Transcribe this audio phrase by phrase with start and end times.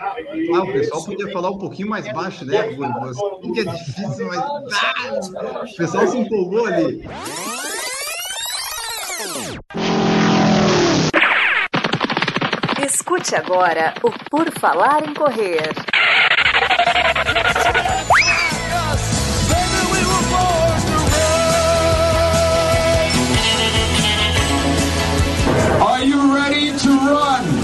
[0.00, 2.62] Ah, o pessoal podia falar um pouquinho mais baixo, né?
[3.42, 4.38] Porque é difícil, mas.
[4.38, 7.04] Ah, o pessoal se empolgou ali.
[12.84, 15.72] Escute agora o Por Falar em Correr.
[25.80, 27.57] Are you ready to run?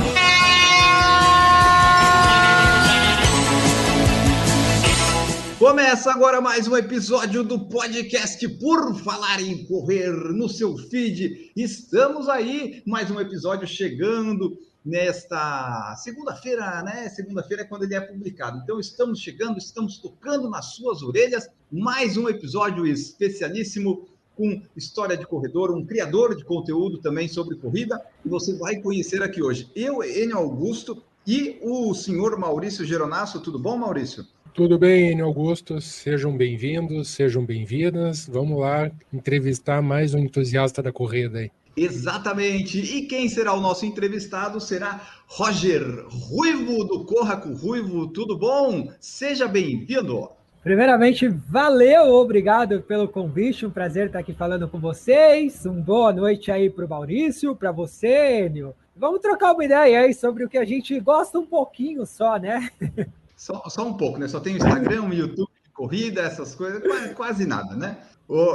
[5.74, 11.50] Começa agora mais um episódio do podcast Por Falar em Correr no seu feed.
[11.56, 17.08] Estamos aí, mais um episódio chegando nesta segunda-feira, né?
[17.08, 18.60] Segunda-feira é quando ele é publicado.
[18.62, 21.48] Então estamos chegando, estamos tocando nas suas orelhas.
[21.72, 28.00] Mais um episódio especialíssimo com história de corredor, um criador de conteúdo também sobre corrida,
[28.25, 29.68] e você vai conhecer aqui hoje.
[29.75, 33.41] Eu, Enio Augusto, e o senhor Maurício Geronasso.
[33.41, 34.25] Tudo bom, Maurício?
[34.55, 35.80] Tudo bem, Enio Augusto?
[35.80, 38.28] Sejam bem-vindos, sejam bem-vindas.
[38.28, 41.50] Vamos lá entrevistar mais um entusiasta da corrida aí.
[41.77, 42.78] Exatamente.
[42.78, 48.06] E quem será o nosso entrevistado será Roger Ruivo, do Corra com Ruivo.
[48.06, 48.92] Tudo bom?
[49.00, 50.30] Seja bem-vindo.
[50.62, 55.66] Primeiramente, valeu, obrigado pelo convite, um prazer estar aqui falando com vocês.
[55.66, 58.72] Uma boa noite aí para o Maurício, para você, Enio.
[58.94, 62.70] Vamos trocar uma ideia aí sobre o que a gente gosta um pouquinho só, né?
[63.45, 64.27] Só, só um pouco, né?
[64.27, 67.98] Só tem o Instagram, o YouTube, corrida, essas coisas, quase, quase nada, né?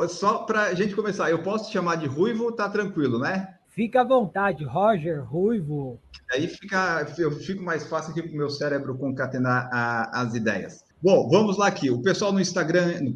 [0.10, 3.54] Só para a gente começar, eu posso te chamar de Ruivo, tá tranquilo, né?
[3.68, 6.00] Fica à vontade, Roger, Ruivo.
[6.32, 10.84] Aí fica, eu fico mais fácil aqui para o meu cérebro concatenar a, as ideias.
[11.04, 11.92] Bom, vamos lá aqui.
[11.92, 13.14] O pessoal no Instagram,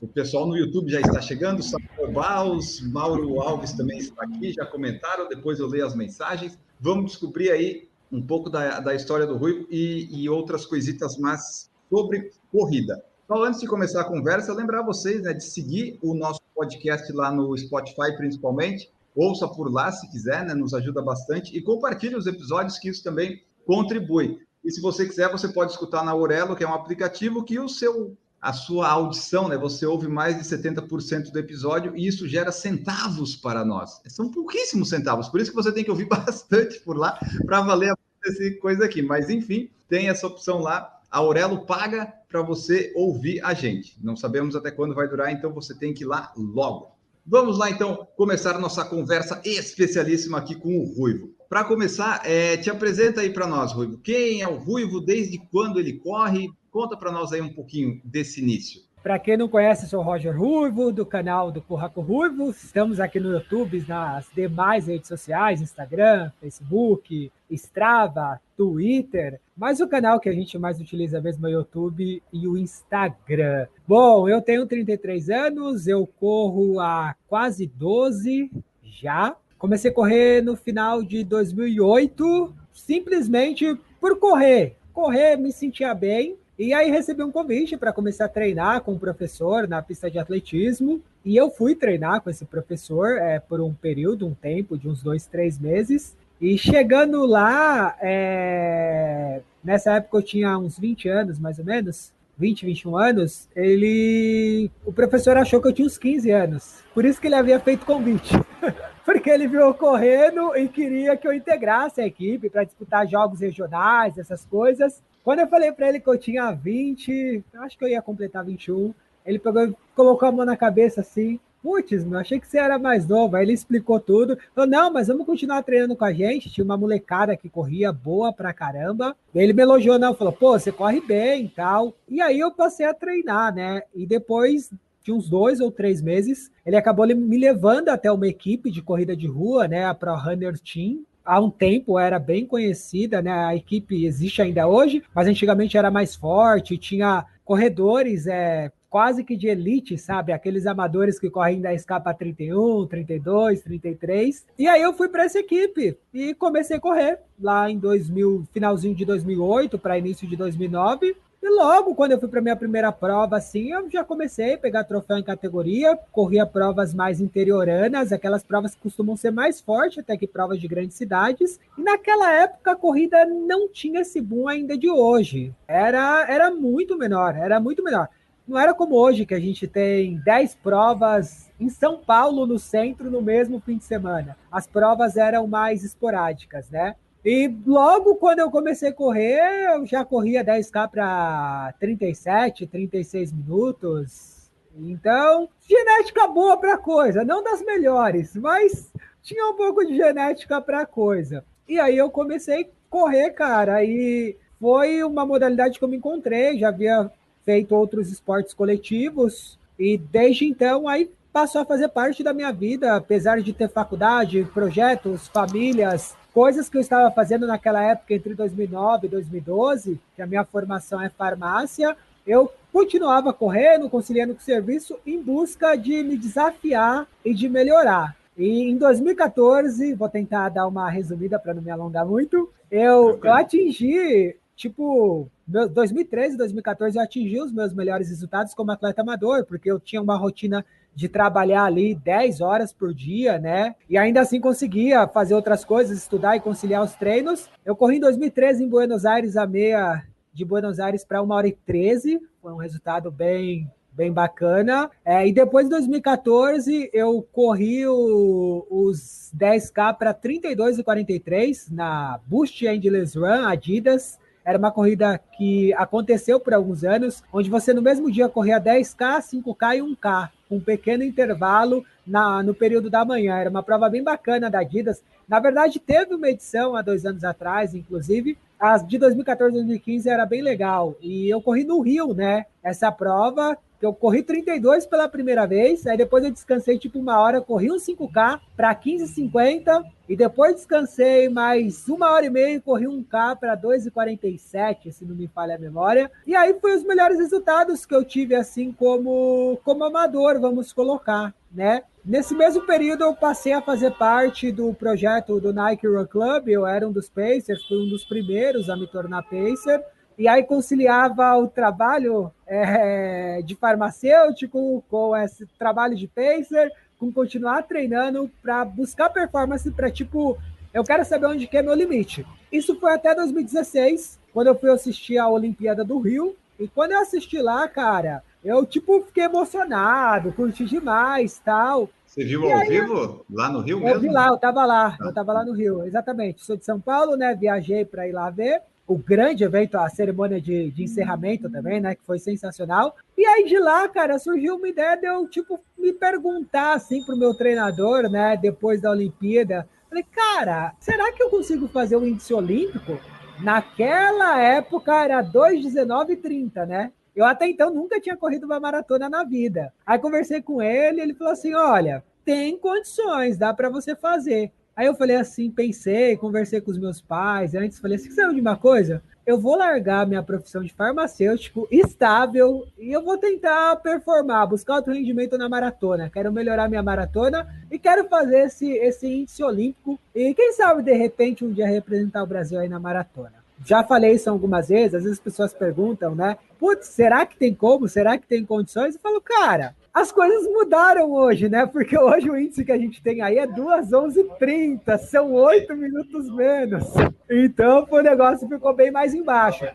[0.00, 1.62] o pessoal no YouTube já está chegando.
[1.62, 5.28] Samuel Baus, Mauro Alves também está aqui, já comentaram.
[5.28, 6.58] Depois eu leio as mensagens.
[6.80, 11.70] Vamos descobrir aí um pouco da, da história do Rui e, e outras coisitas mais
[11.88, 13.02] sobre corrida.
[13.24, 17.32] Então, antes de começar a conversa, lembrar vocês né, de seguir o nosso podcast lá
[17.32, 18.92] no Spotify, principalmente.
[19.16, 21.56] Ouça por lá se quiser, né, nos ajuda bastante.
[21.56, 24.38] E compartilhe os episódios, que isso também contribui.
[24.62, 27.68] E se você quiser, você pode escutar na Aurelo, que é um aplicativo que o
[27.68, 29.56] seu a sua audição, né?
[29.56, 34.00] Você ouve mais de 70% do episódio e isso gera centavos para nós.
[34.08, 37.16] São pouquíssimos centavos, por isso que você tem que ouvir bastante por lá
[37.46, 37.94] para valer
[38.24, 39.00] essa coisa aqui.
[39.00, 40.98] Mas enfim, tem essa opção lá.
[41.08, 43.96] A Aurelo paga para você ouvir a gente.
[44.02, 46.90] Não sabemos até quando vai durar, então você tem que ir lá logo.
[47.24, 51.30] Vamos lá então começar nossa conversa especialíssima aqui com o Ruivo.
[51.48, 53.98] Para começar, é, te apresenta aí para nós, Ruivo.
[53.98, 55.00] Quem é o Ruivo?
[55.00, 56.48] Desde quando ele corre?
[56.72, 58.80] Conta para nós aí um pouquinho desse início.
[59.02, 62.48] Para quem não conhece, sou Roger Ruivo, do canal do Curraco Ruivo.
[62.50, 69.38] Estamos aqui no YouTube, nas demais redes sociais, Instagram, Facebook, Strava, Twitter.
[69.54, 73.66] Mas o canal que a gente mais utiliza mesmo é o YouTube e o Instagram.
[73.86, 78.50] Bom, eu tenho 33 anos, eu corro há quase 12
[78.82, 79.36] já.
[79.58, 84.78] Comecei a correr no final de 2008, simplesmente por correr.
[84.90, 86.38] Correr, me sentia bem.
[86.62, 90.16] E aí recebi um convite para começar a treinar com um professor na pista de
[90.16, 91.02] atletismo.
[91.24, 95.02] E eu fui treinar com esse professor é, por um período, um tempo, de uns
[95.02, 96.16] dois, três meses.
[96.40, 99.40] E chegando lá, é...
[99.64, 104.70] nessa época eu tinha uns 20 anos, mais ou menos, 20, 21 anos, ele.
[104.86, 106.78] O professor achou que eu tinha uns 15 anos.
[106.94, 108.34] Por isso que ele havia feito convite.
[109.04, 114.16] porque ele viu correndo e queria que eu integrasse a equipe para disputar jogos regionais,
[114.18, 115.02] essas coisas.
[115.24, 118.92] Quando eu falei para ele que eu tinha 20, acho que eu ia completar 21,
[119.24, 121.38] ele pegou, colocou a mão na cabeça assim.
[121.62, 123.36] Putz, meu, achei que você era mais novo.
[123.36, 124.36] Aí ele explicou tudo.
[124.52, 126.50] Falou, não, mas vamos continuar treinando com a gente.
[126.50, 129.16] Tinha uma molecada que corria boa pra caramba.
[129.32, 130.12] Ele me elogiou, não.
[130.12, 131.94] Falou, pô, você corre bem e tal.
[132.08, 133.82] E aí eu passei a treinar, né?
[133.94, 138.70] E depois de uns dois ou três meses, ele acabou me levando até uma equipe
[138.70, 141.04] de corrida de rua, né, a Pro Runner Team.
[141.24, 143.30] Há um tempo era bem conhecida, né?
[143.30, 149.36] A equipe existe ainda hoje, mas antigamente era mais forte, tinha corredores é, quase que
[149.36, 150.32] de elite, sabe?
[150.32, 154.46] Aqueles amadores que correm da escapa 31, 32, 33.
[154.58, 158.94] E aí eu fui para essa equipe e comecei a correr lá em 2000, finalzinho
[158.94, 161.16] de 2008 para início de 2009.
[161.42, 164.84] E logo, quando eu fui para minha primeira prova, assim, eu já comecei a pegar
[164.84, 170.16] troféu em categoria, corria provas mais interioranas, aquelas provas que costumam ser mais fortes até
[170.16, 171.58] que provas de grandes cidades.
[171.76, 175.52] E naquela época a corrida não tinha esse boom ainda de hoje.
[175.66, 178.08] Era, era muito menor, era muito menor.
[178.46, 183.10] Não era como hoje, que a gente tem 10 provas em São Paulo, no centro,
[183.10, 184.36] no mesmo fim de semana.
[184.50, 186.94] As provas eram mais esporádicas, né?
[187.24, 194.50] E logo quando eu comecei a correr, eu já corria 10K para 37, 36 minutos.
[194.76, 198.90] Então, genética boa para coisa, não das melhores, mas
[199.22, 201.44] tinha um pouco de genética para coisa.
[201.68, 206.58] E aí eu comecei a correr, cara, e foi uma modalidade que eu me encontrei,
[206.58, 207.10] já havia
[207.44, 212.96] feito outros esportes coletivos e desde então aí passou a fazer parte da minha vida,
[212.96, 219.06] apesar de ter faculdade, projetos, famílias, coisas que eu estava fazendo naquela época entre 2009
[219.06, 221.96] e 2012, que a minha formação é farmácia,
[222.26, 228.16] eu continuava correndo, conciliando com o serviço, em busca de me desafiar e de melhorar.
[228.36, 233.32] E em 2014, vou tentar dar uma resumida para não me alongar muito, eu, eu
[233.34, 239.78] atingi, tipo, 2013, 2014, eu atingi os meus melhores resultados como atleta amador, porque eu
[239.78, 240.64] tinha uma rotina
[240.94, 243.74] de trabalhar ali 10 horas por dia, né?
[243.88, 247.48] E ainda assim conseguia fazer outras coisas, estudar e conciliar os treinos.
[247.64, 251.48] Eu corri em 2013 em Buenos Aires a meia de Buenos Aires para 1 hora
[251.48, 254.90] e 13, foi um resultado bem bem bacana.
[255.04, 262.18] É, e depois, em 2014, eu corri o, os 10K para 32 e 43 na
[262.26, 264.18] Boost Endless Run Adidas.
[264.44, 269.20] Era uma corrida que aconteceu por alguns anos, onde você no mesmo dia corria 10K,
[269.20, 273.36] 5K e 1K um pequeno intervalo na, no período da manhã.
[273.36, 275.02] Era uma prova bem bacana da Adidas.
[275.26, 278.36] Na verdade, teve uma edição há dois anos atrás, inclusive.
[278.60, 280.94] As de 2014 e 2015 era bem legal.
[281.00, 282.46] E eu corri no Rio, né?
[282.62, 287.40] Essa prova eu corri 32 pela primeira vez, aí depois eu descansei tipo uma hora,
[287.40, 292.86] corri um 5K para 15,50 e depois descansei mais uma hora e meia e corri
[292.86, 296.10] um K para 2,47, se não me falha a memória.
[296.26, 301.34] E aí foi os melhores resultados que eu tive assim como como amador, vamos colocar,
[301.50, 301.82] né?
[302.04, 306.66] Nesse mesmo período eu passei a fazer parte do projeto do Nike Run Club, eu
[306.66, 309.82] era um dos Pacers, fui um dos primeiros a me tornar Pacer
[310.18, 317.62] e aí conciliava o trabalho é, de farmacêutico com esse trabalho de pacer, com continuar
[317.62, 320.38] treinando para buscar performance para tipo,
[320.72, 322.26] eu quero saber onde que é meu limite.
[322.50, 326.36] Isso foi até 2016, quando eu fui assistir a Olimpíada do Rio.
[326.60, 331.88] E quando eu assisti lá, cara, eu tipo fiquei emocionado, curti demais, tal.
[332.06, 333.96] Você viu e ao aí, vivo lá no Rio eu mesmo?
[333.96, 335.04] Eu vi lá, eu tava lá, ah.
[335.04, 336.44] eu tava lá no Rio, exatamente.
[336.44, 337.34] Sou de São Paulo, né?
[337.34, 341.94] Viajei para ir lá ver o grande evento, a cerimônia de, de encerramento também, né?
[341.94, 342.96] Que foi sensacional.
[343.16, 347.16] E aí de lá, cara, surgiu uma ideia de eu, tipo, me perguntar, assim, pro
[347.16, 348.36] meu treinador, né?
[348.36, 349.68] Depois da Olimpíada.
[349.88, 352.98] Falei, cara, será que eu consigo fazer o índice olímpico?
[353.42, 356.92] Naquela época era 2,19,30, né?
[357.14, 359.72] Eu até então nunca tinha corrido uma maratona na vida.
[359.84, 364.50] Aí conversei com ele, ele falou assim: olha, tem condições, dá para você fazer.
[364.74, 368.40] Aí eu falei assim, pensei, conversei com os meus pais, antes falei assim, sabe de
[368.40, 369.02] uma coisa?
[369.24, 374.94] Eu vou largar minha profissão de farmacêutico estável e eu vou tentar performar, buscar outro
[374.94, 376.10] rendimento na maratona.
[376.10, 380.94] Quero melhorar minha maratona e quero fazer esse, esse índice olímpico e quem sabe de
[380.94, 383.42] repente um dia representar o Brasil aí na maratona.
[383.64, 386.36] Já falei isso algumas vezes, às vezes as pessoas perguntam, né?
[386.58, 387.88] Putz, será que tem como?
[387.88, 388.94] Será que tem condições?
[388.94, 391.66] Eu falo, cara, as coisas mudaram hoje, né?
[391.66, 396.84] Porque hoje o índice que a gente tem aí é 2,11,30, são oito minutos menos.
[397.30, 399.66] Então o negócio ficou bem mais embaixo.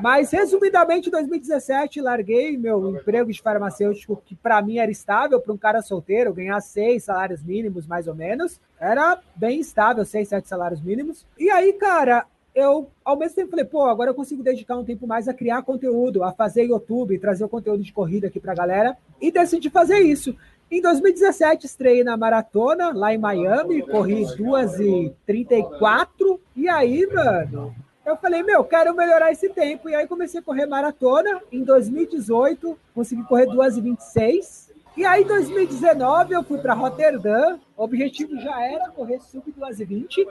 [0.00, 5.52] Mas, resumidamente, em 2017, larguei meu emprego de farmacêutico, que para mim era estável, para
[5.52, 8.58] um cara solteiro, ganhar seis salários mínimos, mais ou menos.
[8.80, 11.26] Era bem estável, seis, sete salários mínimos.
[11.38, 15.06] E aí, cara, eu, ao mesmo tempo, falei, pô, agora eu consigo dedicar um tempo
[15.06, 18.96] mais a criar conteúdo, a fazer YouTube, trazer o conteúdo de corrida aqui pra galera,
[19.20, 20.36] e decidi fazer isso.
[20.70, 28.42] Em 2017, estreiei na maratona, lá em Miami, corri 2h34, e aí, mano, eu falei,
[28.42, 31.40] meu, quero melhorar esse tempo, e aí comecei a correr maratona.
[31.52, 34.61] Em 2018, consegui correr 2h26,
[34.96, 37.58] e aí, em 2019, eu fui para Rotterdam.
[37.76, 40.26] O objetivo já era correr sub 220,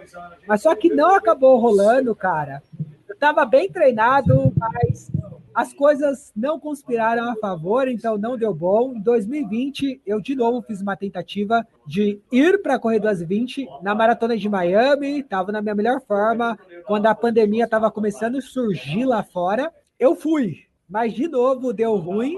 [0.48, 2.62] mas só que não acabou rolando, cara.
[3.08, 5.12] Eu estava bem treinado, mas
[5.54, 8.94] as coisas não conspiraram a favor, então não deu bom.
[8.96, 14.38] Em 2020, eu de novo fiz uma tentativa de ir para correr 220 na maratona
[14.38, 19.24] de Miami, estava na minha melhor forma, quando a pandemia estava começando a surgir lá
[19.24, 19.72] fora.
[20.00, 22.38] Eu fui, mas de novo deu ruim.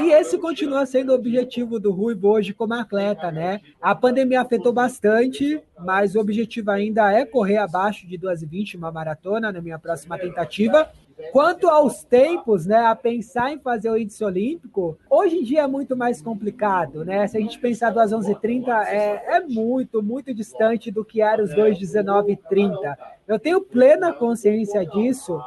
[0.00, 3.60] E esse continua sendo o objetivo do Ruivo hoje como atleta, né?
[3.80, 9.52] A pandemia afetou bastante, mas o objetivo ainda é correr abaixo de 2,20 uma maratona
[9.52, 10.90] na minha próxima tentativa.
[11.32, 15.66] Quanto aos tempos, né, a pensar em fazer o índice olímpico, hoje em dia é
[15.66, 17.26] muito mais complicado, né?
[17.28, 21.54] Se a gente pensar 2 11:30 é, é muito, muito distante do que era os
[21.54, 22.96] 2:19:30.
[23.28, 25.40] Eu tenho plena consciência disso.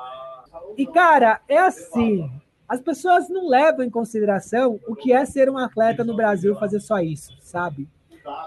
[0.77, 2.29] E cara, é assim,
[2.67, 6.79] as pessoas não levam em consideração o que é ser um atleta no Brasil fazer
[6.79, 7.87] só isso, sabe?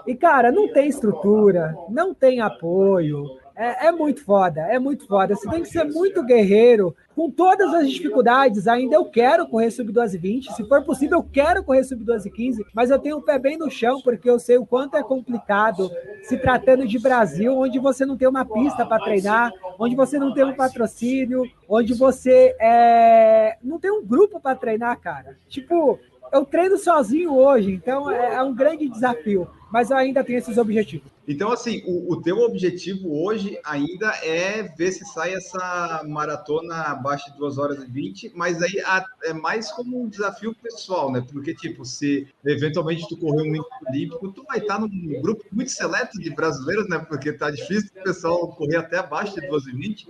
[0.05, 3.25] E, cara, não tem estrutura, não tem apoio,
[3.61, 5.35] é, é, muito foda, é muito foda.
[5.35, 6.95] Você tem que ser muito guerreiro.
[7.15, 10.51] Com todas as dificuldades, ainda eu quero correr sub 12,20.
[10.55, 12.65] Se for possível, eu quero correr sub 12,15.
[12.73, 15.91] Mas eu tenho o pé bem no chão, porque eu sei o quanto é complicado
[16.23, 20.33] se tratando de Brasil, onde você não tem uma pista para treinar, onde você não
[20.33, 23.57] tem um patrocínio, onde você é...
[23.61, 25.37] não tem um grupo para treinar, cara.
[25.47, 25.99] Tipo,
[26.33, 30.57] eu treino sozinho hoje, então é, é um grande desafio mas eu ainda tenho esses
[30.57, 31.09] objetivos.
[31.27, 37.31] Então, assim, o, o teu objetivo hoje ainda é ver se sai essa maratona abaixo
[37.31, 38.81] de 2 horas e 20, mas aí
[39.23, 41.23] é mais como um desafio pessoal, né?
[41.31, 46.19] Porque, tipo, se eventualmente tu correr um olímpico, tu vai estar num grupo muito seleto
[46.19, 46.99] de brasileiros, né?
[46.99, 50.07] Porque tá difícil o pessoal correr até abaixo de 2 e 20.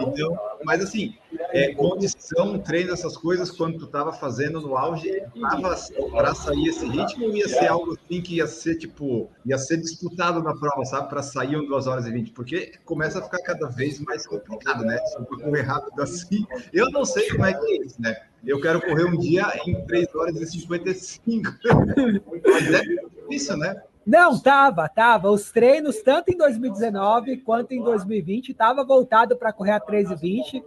[0.00, 1.14] Então, mas assim,
[1.50, 5.74] é, condição, treino, essas coisas, quando tu estava fazendo no auge, tava
[6.10, 10.41] para sair esse ritmo ia ser algo assim que ia ser, tipo, ia ser disputado
[10.42, 11.08] na prova, sabe?
[11.08, 14.84] Para sair em 2 horas e 20, porque começa a ficar cada vez mais complicado,
[14.84, 14.98] né?
[15.06, 18.16] Se eu correr rápido assim, eu não sei como é que é isso, né?
[18.44, 21.50] Eu quero correr um dia em 3 horas e 55.
[22.44, 22.82] Mas é
[23.30, 23.80] isso, né?
[24.04, 25.30] Não, tava, tava.
[25.30, 30.62] Os treinos, tanto em 2019 quanto em 2020, estava voltado para correr a 3,20.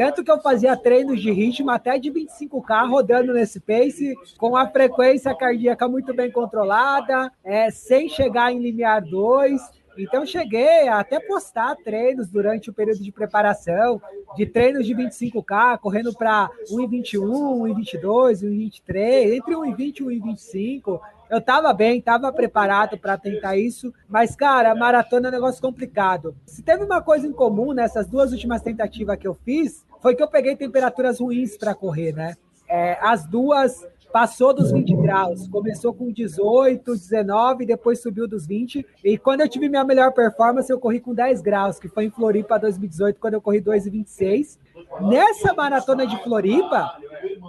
[0.00, 4.66] Tanto que eu fazia treinos de ritmo até de 25K rodando nesse pace, com a
[4.66, 9.60] frequência cardíaca muito bem controlada, é, sem chegar em limiar 2.
[9.98, 14.00] Então, cheguei a até postar treinos durante o período de preparação,
[14.38, 20.98] de treinos de 25K, correndo para 1,21, 1,22, 1,23, entre 1,20 e 1,25.
[21.28, 26.34] Eu estava bem, estava preparado para tentar isso, mas, cara, maratona é um negócio complicado.
[26.46, 30.22] Se teve uma coisa em comum nessas duas últimas tentativas que eu fiz, foi que
[30.22, 32.36] eu peguei temperaturas ruins para correr, né?
[32.68, 35.48] É, as duas passou dos 20 graus.
[35.48, 38.84] Começou com 18, 19, depois subiu dos 20.
[39.04, 42.10] E quando eu tive minha melhor performance, eu corri com 10 graus, que foi em
[42.10, 44.58] Floripa 2018, quando eu corri 2,26.
[45.00, 46.96] Nessa maratona de Floripa,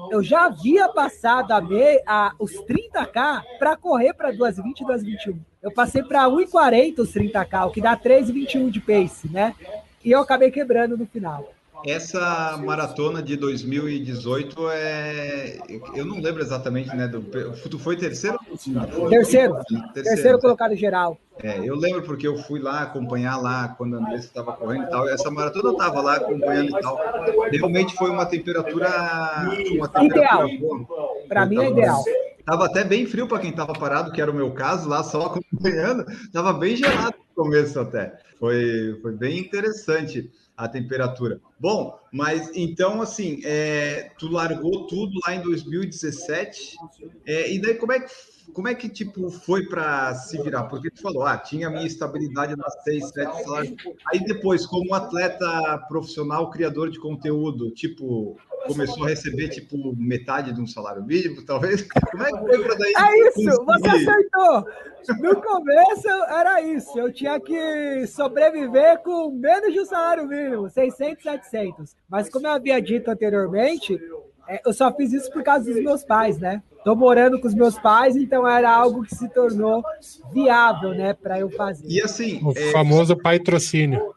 [0.09, 5.37] eu já havia passado a, me, a os 30K para correr para 2,20 e 2,21.
[5.61, 9.55] Eu passei para 1,40 os 30K, o que dá 3,21 de pace, né?
[10.03, 11.47] E eu acabei quebrando no final.
[11.85, 15.57] Essa maratona de 2018 é.
[15.95, 17.07] Eu não lembro exatamente, né?
[17.07, 17.21] Do...
[17.21, 18.37] Tu foi terceiro?
[19.09, 19.09] Terceiro.
[19.09, 21.17] Terceiro, terceiro colocado geral.
[21.43, 24.89] É, eu lembro porque eu fui lá acompanhar lá quando a Andressa estava correndo e
[24.89, 25.09] tal.
[25.09, 26.99] Essa maratona eu estava lá acompanhando e tal.
[27.51, 28.89] Realmente foi uma temperatura.
[29.71, 30.87] Uma temperatura ideal.
[31.27, 32.03] Para mim é ideal.
[32.45, 35.27] Tava até bem frio para quem estava parado, que era o meu caso, lá só
[35.27, 36.05] acompanhando.
[36.31, 38.17] Tava bem gelado no começo até.
[38.41, 41.39] Foi, foi bem interessante a temperatura.
[41.59, 46.75] Bom, mas então, assim, é, tu largou tudo lá em 2017,
[47.27, 48.11] é, e daí como é que
[48.51, 50.63] como é que tipo foi para se virar?
[50.63, 53.75] Porque tu falou, ah, tinha minha estabilidade nas seis, sete salários.
[54.11, 60.61] Aí depois, como atleta profissional, criador de conteúdo, tipo, começou a receber tipo metade de
[60.61, 61.81] um salário mínimo, talvez.
[62.11, 62.93] Como é que foi para daí?
[62.97, 64.65] É isso, você acertou.
[65.19, 71.23] No começo era isso, eu tinha que sobreviver com menos de um salário mínimo, 600,
[71.23, 71.95] 700.
[72.07, 73.99] Mas como eu havia dito anteriormente,
[74.47, 76.61] é, eu só fiz isso por causa dos meus pais, né?
[76.83, 79.83] Tô morando com os meus pais, então era algo que se tornou
[80.33, 81.87] viável, né, para eu fazer.
[81.87, 82.71] E assim, o é...
[82.71, 84.13] famoso pai trocínio.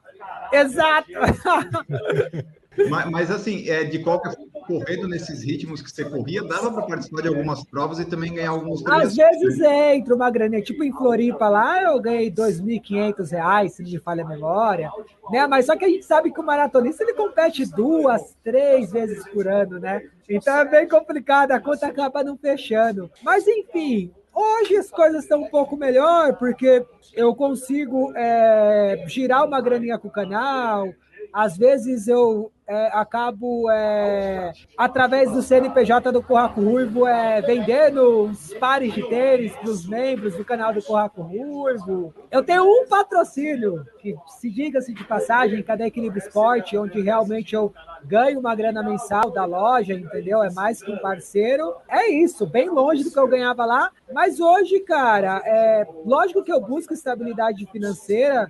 [0.53, 1.11] Exato.
[2.89, 6.83] Mas, mas, assim, é, de qualquer forma, correndo nesses ritmos que você corria, dava para
[6.83, 10.93] participar de algumas provas e também ganhar alguns Às vezes entra uma graninha, tipo em
[10.93, 14.91] Floripa lá, eu ganhei R$ 2.500, se não me falha a memória,
[15.31, 15.47] né?
[15.47, 19.47] Mas só que a gente sabe que o maratonista ele compete duas, três vezes por
[19.47, 20.03] ano, né?
[20.29, 23.11] Então é bem complicado, a conta acaba não fechando.
[23.23, 29.61] Mas enfim, Hoje as coisas estão um pouco melhor, porque eu consigo é, girar uma
[29.61, 30.93] graninha com o canal.
[31.35, 38.55] Às vezes eu é, acabo, é, através do CNPJ do Corraco Ruivo, é, vendendo os
[38.55, 42.15] pares de tênis para os membros do canal do Corraco Ruivo.
[42.31, 47.75] Eu tenho um patrocínio, que se diga-se de passagem, Cadê Equilíbrio Esporte, onde realmente eu
[48.05, 50.41] ganho uma grana mensal da loja, entendeu?
[50.41, 51.75] É mais que um parceiro.
[51.89, 53.91] É isso, bem longe do que eu ganhava lá.
[54.13, 58.47] Mas hoje, cara, é, lógico que eu busco estabilidade financeira,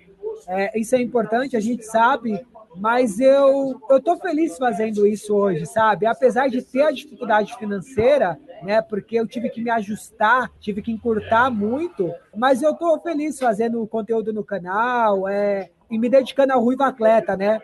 [0.47, 2.45] é, isso é importante, a gente sabe
[2.77, 6.07] mas eu eu tô feliz fazendo isso hoje, sabe?
[6.07, 8.83] Apesar de ter a dificuldade financeira, né?
[8.83, 13.87] Porque eu tive que me ajustar, tive que encurtar muito, mas eu tô feliz fazendo
[13.87, 17.61] conteúdo no canal, é, e me dedicando ao Ruivo Atleta, né?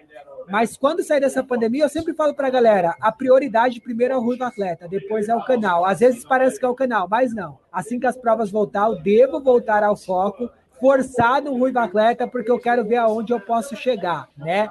[0.48, 4.16] Mas quando sair dessa pandemia, eu sempre falo para a galera: a prioridade primeiro é
[4.16, 5.84] o Ruivo Atleta, depois é o canal.
[5.84, 7.58] Às vezes parece que é o canal, mas não.
[7.72, 12.50] Assim que as provas voltar, eu devo voltar ao foco forçar no Ruivo Atleta, porque
[12.50, 14.68] eu quero ver aonde eu posso chegar, né?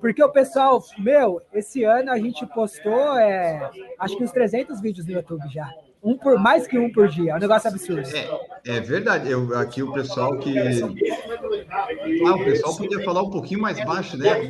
[0.00, 5.06] Porque o pessoal, meu, esse ano a gente postou, é, acho que uns 300 vídeos
[5.06, 5.68] no YouTube já.
[6.02, 8.08] Um por mais que um por dia, é um negócio absurdo.
[8.16, 9.30] É, é verdade.
[9.30, 10.58] Eu, aqui o pessoal que.
[10.58, 14.40] Ah, o pessoal podia falar um pouquinho mais baixo, né?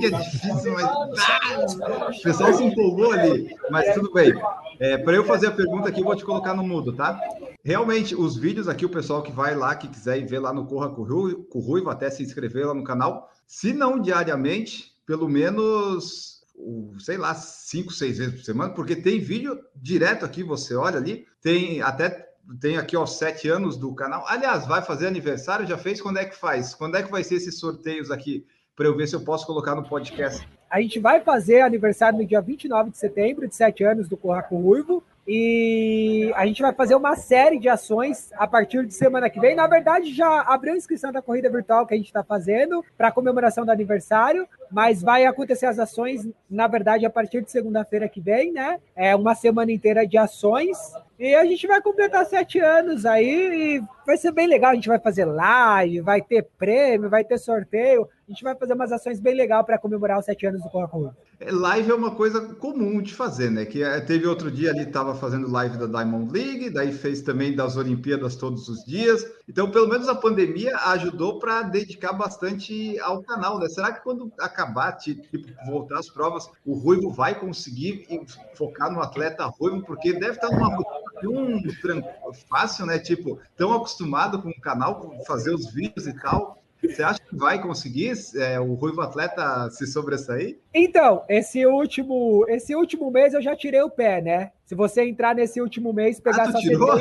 [0.00, 0.84] Que é difícil, mas.
[0.84, 4.32] Ah, o pessoal se empolgou ali, mas tudo bem.
[4.80, 7.20] É, Para eu fazer a pergunta aqui, eu vou te colocar no mudo, tá?
[7.64, 10.66] Realmente, os vídeos aqui, o pessoal que vai lá, que quiser ir ver lá no
[10.66, 16.34] Corra com o Ruivo, até se inscrever lá no canal, se não diariamente, pelo menos
[17.00, 21.26] sei lá, cinco, seis vezes por semana, porque tem vídeo direto aqui, você olha ali,
[21.42, 24.24] tem até tem aqui ó sete anos do canal.
[24.28, 25.66] Aliás, vai fazer aniversário?
[25.66, 26.00] Já fez?
[26.00, 26.74] Quando é que faz?
[26.74, 29.74] Quando é que vai ser esses sorteios aqui para eu ver se eu posso colocar
[29.74, 30.46] no podcast?
[30.70, 34.56] A gente vai fazer aniversário no dia 29 de setembro, de sete anos do Corraco
[34.56, 35.02] Ruivo.
[35.26, 39.54] E a gente vai fazer uma série de ações a partir de semana que vem.
[39.54, 43.10] Na verdade, já abriu a inscrição da corrida virtual que a gente está fazendo para
[43.10, 48.20] comemoração do aniversário, mas vai acontecer as ações, na verdade, a partir de segunda-feira que
[48.20, 48.78] vem, né?
[48.94, 50.76] É uma semana inteira de ações.
[51.18, 54.72] E a gente vai completar sete anos aí e vai ser bem legal.
[54.72, 58.08] A gente vai fazer live, vai ter prêmio, vai ter sorteio.
[58.26, 61.14] A gente vai fazer umas ações bem legais para comemorar os sete anos do Coca-Cola.
[61.38, 63.66] É, live é uma coisa comum de fazer, né?
[63.66, 67.54] Que é, teve outro dia ali, estava fazendo live da Diamond League, daí fez também
[67.54, 69.26] das Olimpíadas todos os dias.
[69.46, 73.68] Então, pelo menos a pandemia ajudou para dedicar bastante ao canal, né?
[73.68, 75.22] Será que quando acabar, tipo,
[75.66, 78.06] voltar as provas, o Ruivo vai conseguir
[78.54, 79.84] focar no atleta Ruivo?
[79.84, 80.82] Porque deve estar numa
[81.20, 81.62] tão
[82.48, 82.98] fácil, né?
[82.98, 87.60] Tipo, tão acostumado com o canal, fazer os vídeos e tal você acha que vai
[87.60, 90.58] conseguir é, o Ruivo Atleta se sobressair?
[90.72, 94.52] Então, esse último, esse último mês eu já tirei o pé, né?
[94.64, 96.96] Se você entrar nesse último mês, pegar ah, essa tirou?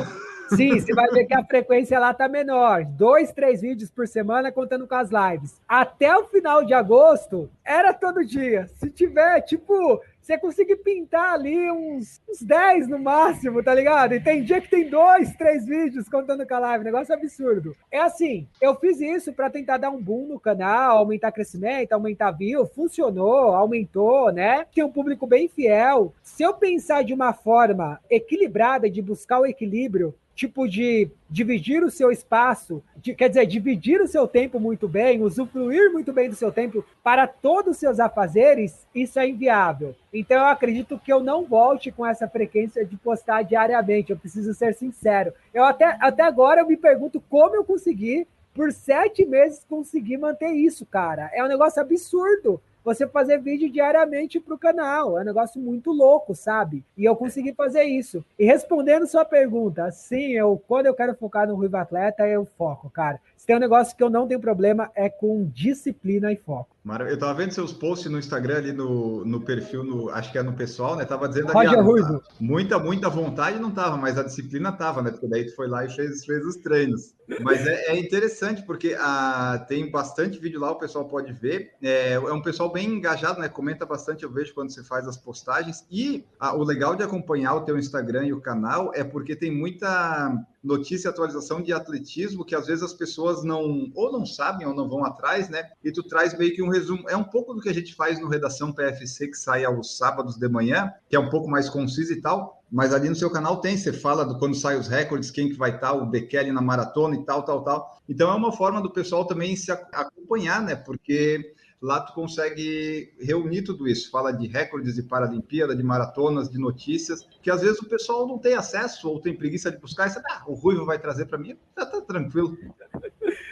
[0.56, 2.86] Sim, você vai ver que a frequência lá tá menor.
[2.86, 5.60] Dois, três vídeos por semana, contando com as lives.
[5.67, 8.67] Até o final de agosto, era todo dia.
[8.76, 14.14] Se tiver, tipo, você conseguir pintar ali uns, uns 10 no máximo, tá ligado?
[14.14, 17.76] E tem dia que tem dois, três vídeos contando com a live, negócio absurdo.
[17.92, 22.32] É assim, eu fiz isso para tentar dar um boom no canal, aumentar crescimento, aumentar
[22.32, 24.66] view, funcionou, aumentou, né?
[24.74, 26.14] Tem um público bem fiel.
[26.24, 31.91] Se eu pensar de uma forma equilibrada, de buscar o equilíbrio, tipo de dividir o
[31.91, 36.36] seu espaço, de, quer dizer, dividir o seu tempo muito bem, usufruir muito bem do
[36.36, 39.96] seu tempo para todos os seus afazeres, isso é inviável.
[40.13, 44.54] Então eu acredito que eu não volte com essa frequência de postar diariamente, eu preciso
[44.54, 45.34] ser sincero.
[45.54, 50.52] Eu até, até agora eu me pergunto como eu consegui, por sete meses, conseguir manter
[50.52, 51.30] isso, cara.
[51.34, 55.17] É um negócio absurdo você fazer vídeo diariamente para o canal.
[55.17, 56.84] É um negócio muito louco, sabe?
[56.98, 58.24] E eu consegui fazer isso.
[58.38, 62.89] E respondendo sua pergunta, sim, eu quando eu quero focar no Ruivo Atleta, eu foco,
[62.89, 63.19] cara.
[63.44, 66.74] Se tem um negócio que eu não tenho problema é com disciplina e foco.
[67.10, 70.44] Eu tava vendo seus posts no Instagram ali no, no perfil, no, acho que é
[70.44, 71.04] no pessoal, né?
[71.04, 75.12] Tava dizendo ali, ah, muita, muita vontade não tava, mas a disciplina tava, né?
[75.12, 77.16] Porque daí tu foi lá e fez, fez os treinos.
[77.42, 81.74] Mas é, é interessante porque ah, tem bastante vídeo lá, o pessoal pode ver.
[81.82, 83.50] É, é, um pessoal bem engajado, né?
[83.50, 85.86] Comenta bastante, eu vejo quando você faz as postagens.
[85.92, 89.52] E ah, o legal de acompanhar o teu Instagram e o canal é porque tem
[89.52, 94.65] muita notícia e atualização de atletismo que às vezes as pessoas não ou não sabem
[94.65, 95.71] ou não vão atrás, né?
[95.84, 97.10] E tu traz meio que um resumo.
[97.10, 100.38] É um pouco do que a gente faz no Redação PFC, que sai aos sábados
[100.38, 102.63] de manhã, que é um pouco mais conciso e tal.
[102.71, 105.58] Mas ali no seu canal tem, você fala do quando sai os recordes, quem que
[105.58, 108.02] vai estar, o Bekele na maratona e tal, tal, tal.
[108.08, 110.76] Então é uma forma do pessoal também se acompanhar, né?
[110.76, 114.10] Porque lá tu consegue reunir tudo isso.
[114.10, 118.39] Fala de recordes de Paralimpíada, de maratonas, de notícias, que às vezes o pessoal não
[118.39, 121.38] tem acesso ou tem preguiça de buscar e sabe, ah, o Ruivo vai trazer para
[121.38, 122.58] mim, tá, tá tranquilo.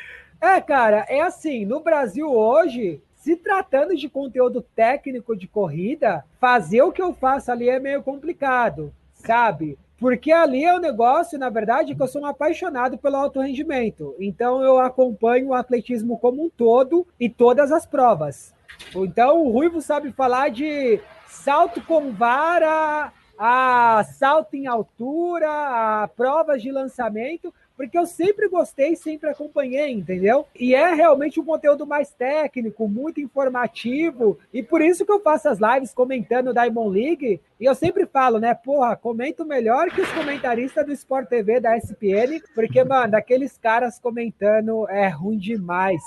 [0.43, 6.81] É, cara, é assim, no Brasil hoje, se tratando de conteúdo técnico de corrida, fazer
[6.81, 9.77] o que eu faço ali é meio complicado, sabe?
[10.01, 13.39] Porque ali é o um negócio, na verdade, que eu sou um apaixonado pelo alto
[13.39, 14.15] rendimento.
[14.19, 18.51] Então eu acompanho o atletismo como um todo e todas as provas.
[18.95, 26.63] Então o Ruivo sabe falar de salto com vara, a salto em altura, a provas
[26.63, 30.45] de lançamento, porque eu sempre gostei, sempre acompanhei, entendeu?
[30.55, 35.49] E é realmente um conteúdo mais técnico, muito informativo, e por isso que eu faço
[35.49, 40.11] as lives comentando Diamond League, e eu sempre falo, né, porra, comento melhor que os
[40.11, 46.03] comentaristas do Sport TV da SPN, porque, mano, aqueles caras comentando é ruim demais.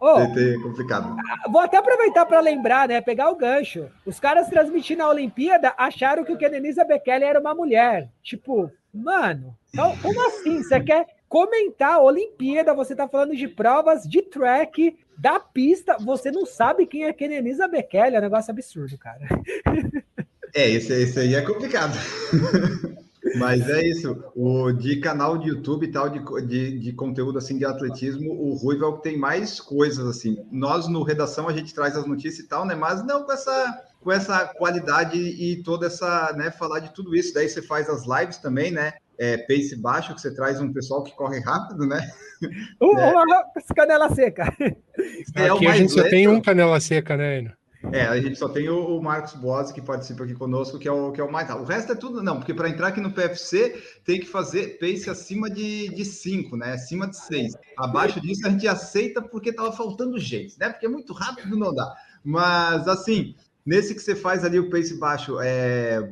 [0.00, 1.14] Oh, é complicado.
[1.50, 3.00] Vou até aproveitar para lembrar, né?
[3.00, 3.90] Pegar o gancho.
[4.06, 8.08] Os caras transmitindo a Olimpíada acharam que o Kenenisa Bekele era uma mulher.
[8.22, 10.62] Tipo, mano, então, como assim?
[10.62, 12.74] Você quer comentar a Olimpíada?
[12.74, 15.96] Você tá falando de provas de track da pista.
[15.98, 18.16] Você não sabe quem é Kenenisa Bekele.
[18.16, 19.20] É um negócio absurdo, cara.
[20.54, 21.96] É, esse, esse aí é complicado.
[23.36, 27.58] Mas é isso, o de canal de YouTube e tal, de, de, de, conteúdo assim
[27.58, 30.38] de atletismo, o Ruivo é o que tem mais coisas assim.
[30.50, 32.74] Nós no redação a gente traz as notícias e tal, né?
[32.74, 37.34] Mas não com essa com essa qualidade e toda essa, né, falar de tudo isso.
[37.34, 38.94] Daí você faz as lives também, né?
[39.18, 42.00] É, pace baixo, que você traz um pessoal que corre rápido, né?
[42.80, 43.10] Uh, é.
[43.10, 44.56] uh, canela seca.
[45.34, 47.50] É Aqui a gente só tem um canela seca, né,
[47.92, 51.12] é, a gente só tem o, Marcos Boas que participa aqui conosco, que é o,
[51.12, 53.80] que é o mais O resto é tudo, não, porque para entrar aqui no PFC
[54.04, 56.72] tem que fazer pace acima de 5, né?
[56.72, 57.54] Acima de 6.
[57.76, 60.68] Abaixo disso a gente aceita porque tava faltando jeito, né?
[60.70, 61.94] Porque é muito rápido, não dá.
[62.24, 63.34] Mas assim,
[63.68, 66.10] nesse que você faz ali o pace baixo, é,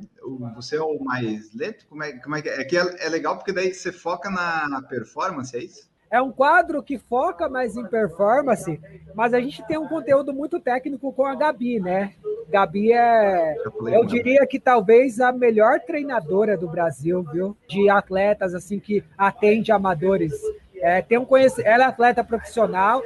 [0.55, 1.87] você é o mais lento?
[1.89, 2.61] Como é, como é que é?
[2.61, 5.89] É, que é, é legal porque daí você foca na, performance, é isso?
[6.11, 8.79] É um quadro que foca mais em performance,
[9.15, 12.13] mas a gente tem um conteúdo muito técnico com a Gabi, né?
[12.49, 13.57] Gabi é,
[13.89, 17.57] eu diria que talvez a melhor treinadora do Brasil, viu?
[17.67, 20.33] De atletas assim que atende amadores.
[20.77, 21.61] É, tem um conhec...
[21.65, 23.03] Ela é atleta profissional,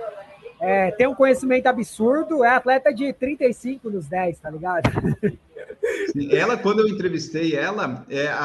[0.61, 4.91] é, tem um conhecimento absurdo, é atleta de 35 nos 10, tá ligado?
[6.31, 8.37] Ela, quando eu entrevistei ela, é, a,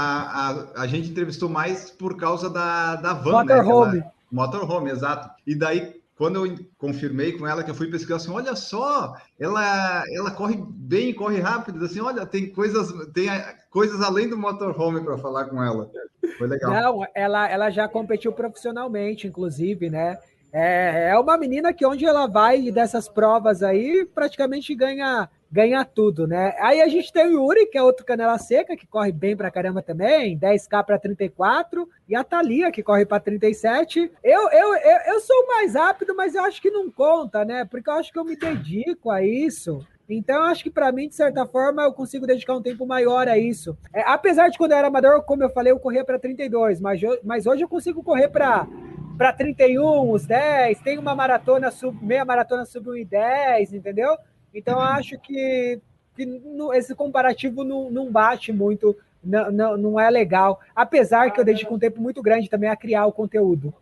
[0.75, 3.97] a, a gente entrevistou mais por causa da, da van, Motorhome.
[3.99, 4.11] né?
[4.31, 5.29] Motorhome, exato.
[5.45, 10.03] E daí, quando eu confirmei com ela que eu fui pesquisar assim, olha só, ela,
[10.13, 13.29] ela corre bem, corre rápido, assim, olha, tem coisas, tem
[13.69, 15.89] coisas além do motorhome para falar com ela.
[16.37, 16.71] Foi legal.
[16.71, 20.17] Não, ela, ela já competiu profissionalmente, inclusive, né?
[20.57, 26.25] É, é uma menina que onde ela vai dessas provas aí, praticamente ganha ganha tudo,
[26.25, 26.55] né?
[26.59, 29.51] Aí a gente tem o Yuri, que é outro canela seca, que corre bem pra
[29.51, 34.11] caramba também, 10k para 34, e a Thalia, que corre para 37.
[34.23, 37.65] Eu, eu, eu, eu sou mais rápido, mas eu acho que não conta, né?
[37.65, 39.85] Porque eu acho que eu me dedico a isso.
[40.09, 43.37] Então, acho que para mim, de certa forma, eu consigo dedicar um tempo maior a
[43.37, 43.77] isso.
[43.93, 47.01] É, apesar de quando eu era amador, como eu falei, eu corria para 32, mas,
[47.23, 48.67] mas hoje eu consigo correr para
[49.17, 54.17] para 31, os 10, tem uma maratona sub, meia maratona sub 1 e 10, entendeu?
[54.53, 55.79] Então, acho que,
[56.15, 60.59] que no, esse comparativo não, não bate muito, não, não, não é legal.
[60.75, 63.73] Apesar que eu dedico um tempo muito grande também a criar o conteúdo.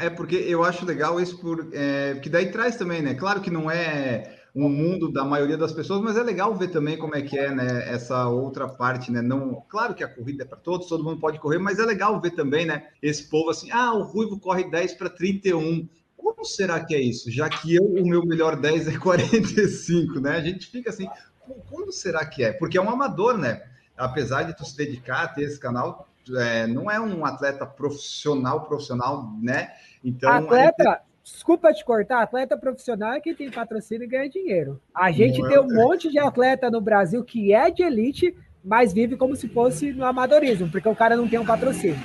[0.00, 3.14] É porque eu acho legal isso, por, é, que daí traz também, né?
[3.14, 6.96] Claro que não é um mundo da maioria das pessoas, mas é legal ver também
[6.96, 7.88] como é que é, né?
[7.88, 9.22] Essa outra parte, né?
[9.22, 12.20] Não, claro que a corrida é para todos, todo mundo pode correr, mas é legal
[12.20, 12.88] ver também, né?
[13.00, 15.88] Esse povo assim, ah, o Ruivo corre 10 para 31.
[16.16, 17.30] Como será que é isso?
[17.30, 20.36] Já que eu, o meu melhor 10 é 45, né?
[20.36, 21.08] A gente fica assim,
[21.68, 22.52] como será que é?
[22.52, 23.62] Porque é um amador, né?
[23.96, 28.66] Apesar de tu se dedicar a ter esse canal, é, não é um atleta profissional,
[28.66, 29.72] profissional, né?
[30.04, 30.30] Então.
[30.30, 34.80] Atleta, desculpa te cortar, atleta profissional é quem tem patrocínio e ganha dinheiro.
[34.94, 35.60] A gente não tem é...
[35.60, 39.92] um monte de atleta no Brasil que é de elite, mas vive como se fosse
[39.92, 41.98] no amadorismo, porque o cara não tem um patrocínio.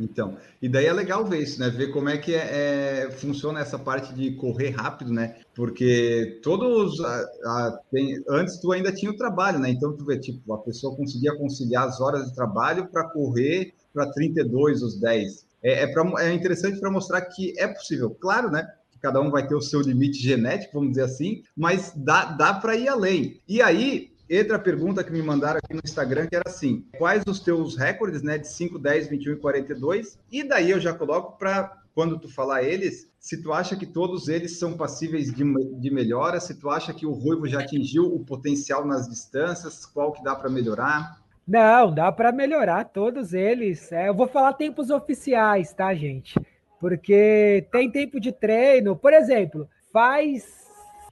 [0.00, 1.68] Então, e daí é legal ver isso, né?
[1.68, 5.36] Ver como é que é, é funciona essa parte de correr rápido, né?
[5.54, 6.98] Porque todos.
[7.04, 9.68] A, a, tem, antes tu ainda tinha o trabalho, né?
[9.68, 14.10] Então tu vê, tipo, a pessoa conseguia conciliar as horas de trabalho para correr para
[14.10, 15.49] 32, os 10.
[15.62, 18.10] É, é, pra, é interessante para mostrar que é possível.
[18.10, 18.66] Claro, né?
[19.00, 22.76] Cada um vai ter o seu limite genético, vamos dizer assim, mas dá, dá para
[22.76, 23.40] ir além.
[23.48, 27.24] E aí, Entra a pergunta que me mandaram aqui no Instagram, que era assim: quais
[27.26, 30.18] os teus recordes, né, de 5, 10, 21 e 42?
[30.30, 34.28] E daí eu já coloco para quando tu falar eles, se tu acha que todos
[34.28, 35.44] eles são passíveis de,
[35.80, 40.12] de melhora, se tu acha que o Ruivo já atingiu o potencial nas distâncias, qual
[40.12, 41.19] que dá para melhorar?
[41.50, 43.90] Não, dá para melhorar todos eles.
[43.90, 46.38] É, eu vou falar tempos oficiais, tá, gente?
[46.78, 48.94] Porque tem tempo de treino.
[48.94, 50.46] Por exemplo, faz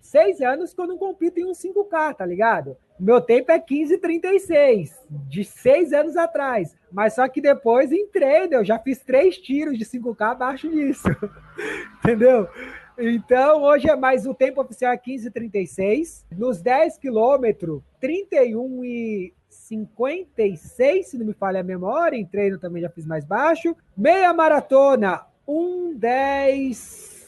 [0.01, 2.77] seis anos que eu não compito em um 5K, tá ligado?
[3.01, 6.73] Meu tempo é 15,36, de seis anos atrás.
[6.93, 11.09] Mas só que depois entrei, eu já fiz três tiros de 5K abaixo disso.
[11.99, 12.49] Entendeu?
[12.97, 16.25] Então, hoje é mais o tempo oficial é 15h36.
[16.31, 19.33] Nos 10 quilômetros, 31 e
[19.69, 22.17] 56, se não me falha a memória.
[22.17, 23.77] Em treino também já fiz mais baixo.
[23.97, 27.19] Meia maratona, 1,10.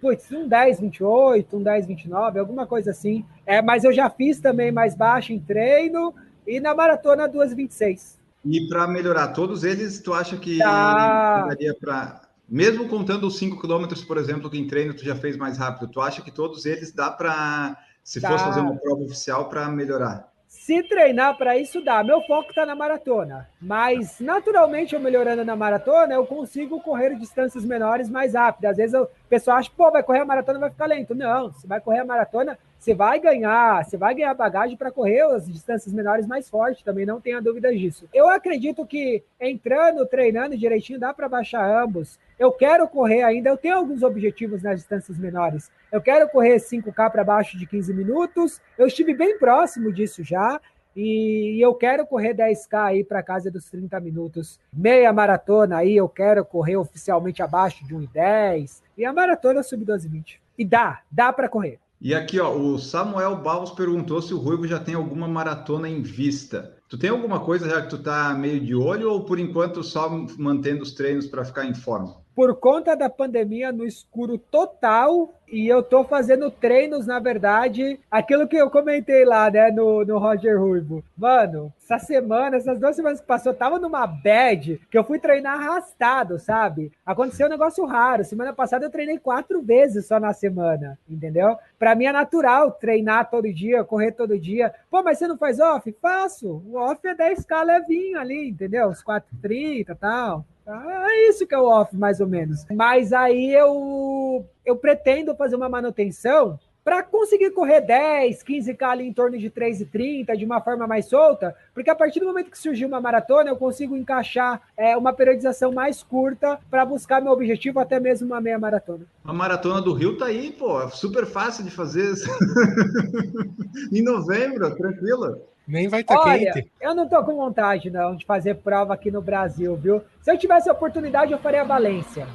[0.00, 3.24] Putz, um 10, 28, um 10, 29, alguma coisa assim.
[3.44, 6.14] É, mas eu já fiz também mais baixo em treino
[6.46, 8.16] e na maratona 2,26.
[8.44, 11.46] E para melhorar todos eles, tu acha que tá.
[11.48, 12.22] daria para.
[12.48, 15.90] Mesmo contando os 5 quilômetros, por exemplo, que em treino tu já fez mais rápido,
[15.90, 18.28] tu acha que todos eles dá para, se tá.
[18.28, 20.35] fosse fazer uma prova oficial, para melhorar?
[20.66, 22.02] Se treinar para isso dá.
[22.02, 27.64] Meu foco está na maratona, mas naturalmente eu melhorando na maratona, eu consigo correr distâncias
[27.64, 28.64] menores mais rápido.
[28.64, 31.14] Às vezes o pessoal acha, pô, vai correr a maratona vai ficar lento.
[31.14, 35.20] Não, você vai correr a maratona, você vai ganhar, você vai ganhar bagagem para correr
[35.20, 38.08] as distâncias menores mais forte, também não tenha dúvida disso.
[38.12, 42.18] Eu acredito que entrando, treinando direitinho, dá para baixar ambos.
[42.38, 45.70] Eu quero correr ainda, eu tenho alguns objetivos nas distâncias menores.
[45.90, 48.60] Eu quero correr 5K para baixo de 15 minutos.
[48.76, 50.60] Eu estive bem próximo disso já.
[50.94, 54.58] E eu quero correr 10K aí para casa dos 30 minutos.
[54.72, 58.82] Meia maratona aí, eu quero correr oficialmente abaixo de 1,10.
[58.96, 60.38] E a maratona sub 12,20.
[60.58, 61.78] E dá, dá para correr.
[62.00, 66.02] E aqui, ó, o Samuel Barros perguntou se o Ruivo já tem alguma maratona em
[66.02, 66.74] vista.
[66.88, 70.08] Tu tem alguma coisa já que tu tá meio de olho ou por enquanto só
[70.38, 72.25] mantendo os treinos para ficar em forma?
[72.36, 78.46] Por conta da pandemia no escuro total e eu tô fazendo treinos, na verdade, aquilo
[78.46, 81.02] que eu comentei lá, né, no, no Roger Ruivo.
[81.16, 85.18] Mano, essa semana, essas duas semanas que passou, eu tava numa bad que eu fui
[85.18, 86.92] treinar arrastado, sabe?
[87.06, 88.22] Aconteceu um negócio raro.
[88.22, 91.56] Semana passada eu treinei quatro vezes só na semana, entendeu?
[91.78, 94.74] Para mim é natural treinar todo dia, correr todo dia.
[94.90, 95.90] Pô, mas você não faz off?
[96.02, 96.62] Faço.
[96.66, 98.88] O off é 10k levinho ali, entendeu?
[98.88, 100.44] Os 4,30 e tal.
[100.66, 102.64] É isso que é o off, mais ou menos.
[102.74, 109.12] Mas aí eu, eu pretendo fazer uma manutenção para conseguir correr 10, 15K ali em
[109.12, 112.86] torno de 3,30 de uma forma mais solta, porque a partir do momento que surgiu
[112.86, 117.98] uma maratona, eu consigo encaixar é, uma periodização mais curta para buscar meu objetivo, até
[117.98, 119.04] mesmo uma meia maratona.
[119.24, 122.14] A maratona do Rio tá aí, pô, é super fácil de fazer
[123.92, 125.40] em novembro, tranquila.
[125.66, 126.70] Nem vai estar tá quente.
[126.80, 130.02] Eu não tô com vontade, não, de fazer prova aqui no Brasil, viu?
[130.22, 132.26] Se eu tivesse a oportunidade, eu faria a Valência.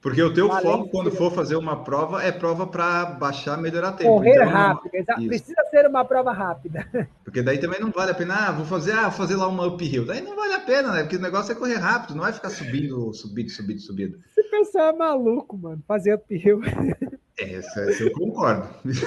[0.00, 3.92] Porque o teu Valência, foco, quando for fazer uma prova, é prova para baixar, melhorar
[3.92, 4.10] tempo.
[4.10, 5.26] Correr então, rápido, não...
[5.26, 6.86] precisa ser uma prova rápida.
[7.24, 10.06] Porque daí também não vale a pena, ah, vou fazer, ah, fazer lá uma uphill.
[10.06, 11.02] Daí não vale a pena, né?
[11.02, 14.18] Porque o negócio é correr rápido, não vai ficar subindo, subindo, subindo, subindo.
[14.36, 16.60] Esse pessoal é maluco, mano, fazer uphill.
[17.40, 18.68] É, isso, eu concordo.
[18.84, 19.04] isso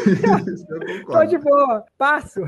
[0.69, 1.05] eu concordo.
[1.05, 2.39] Tô de boa, passo.